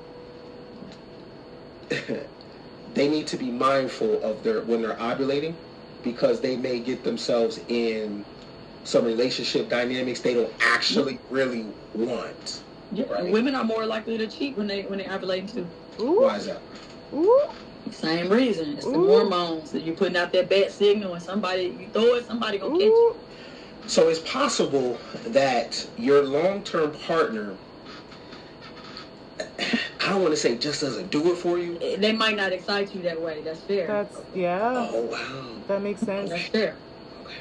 [2.93, 5.55] they need to be mindful of their when they're ovulating
[6.11, 8.25] because they may get themselves in
[8.83, 12.63] some relationship dynamics they don't actually really want.
[12.91, 13.31] Yeah, right?
[13.31, 15.71] women are more likely to cheat when they when they ovulate too.
[16.01, 16.19] Ooh.
[16.21, 16.63] Why is that?
[17.13, 17.39] Ooh.
[17.91, 18.77] Same reason.
[18.77, 18.93] It's Ooh.
[18.93, 22.59] the hormones that you're putting out that bad signal, and somebody you throw it, somebody
[22.59, 22.79] gonna Ooh.
[22.79, 23.15] catch you.
[23.87, 27.61] So it's possible that your long-term partner
[30.07, 31.77] I don't want to say just doesn't do it for you.
[31.77, 33.41] They might not excite you that way.
[33.41, 33.87] That's fair.
[33.87, 34.89] That's yeah.
[34.89, 35.61] Oh wow.
[35.67, 36.29] That makes sense.
[36.29, 36.75] That's fair.
[37.23, 37.35] Okay.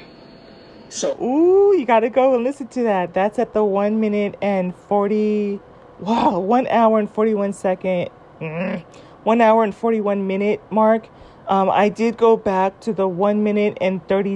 [0.89, 3.13] So ooh, you got to go and listen to that.
[3.13, 5.61] That's at the one minute and forty.
[5.99, 8.09] Wow, one hour and forty-one second.
[8.41, 8.81] Mm,
[9.23, 11.07] one hour and forty-one minute mark.
[11.47, 14.35] Um, I did go back to the one minute and thirty,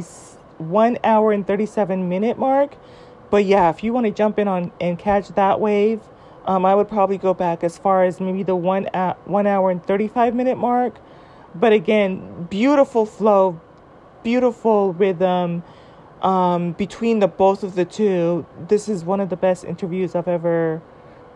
[0.57, 2.75] one hour and thirty-seven minute mark.
[3.29, 5.99] But yeah, if you want to jump in on and catch that wave,
[6.45, 9.71] um, I would probably go back as far as maybe the one uh, one hour
[9.71, 10.99] and 35 minute mark.
[11.53, 13.59] But again, beautiful flow,
[14.23, 15.63] beautiful rhythm
[16.21, 18.45] um, between the both of the two.
[18.67, 20.81] This is one of the best interviews I've ever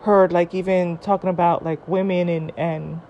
[0.02, 0.32] heard.
[0.32, 3.00] Like even talking about like women and and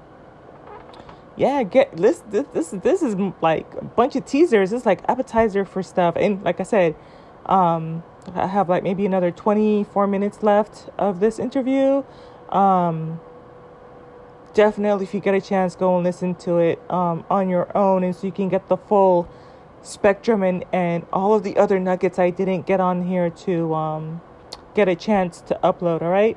[1.37, 4.73] yeah, get this this this this is like a bunch of teasers.
[4.73, 6.15] It's like appetizer for stuff.
[6.17, 6.95] And like I said,
[7.47, 8.03] um,
[8.35, 12.03] I have like maybe another 24 minutes left of this interview.
[12.51, 13.21] Um,
[14.55, 18.05] definitely, if you get a chance, go and listen to it um, on your own,
[18.05, 19.29] and so you can get the full
[19.83, 24.21] spectrum and and all of the other nuggets I didn't get on here to um,
[24.75, 26.03] get a chance to upload.
[26.03, 26.37] All right.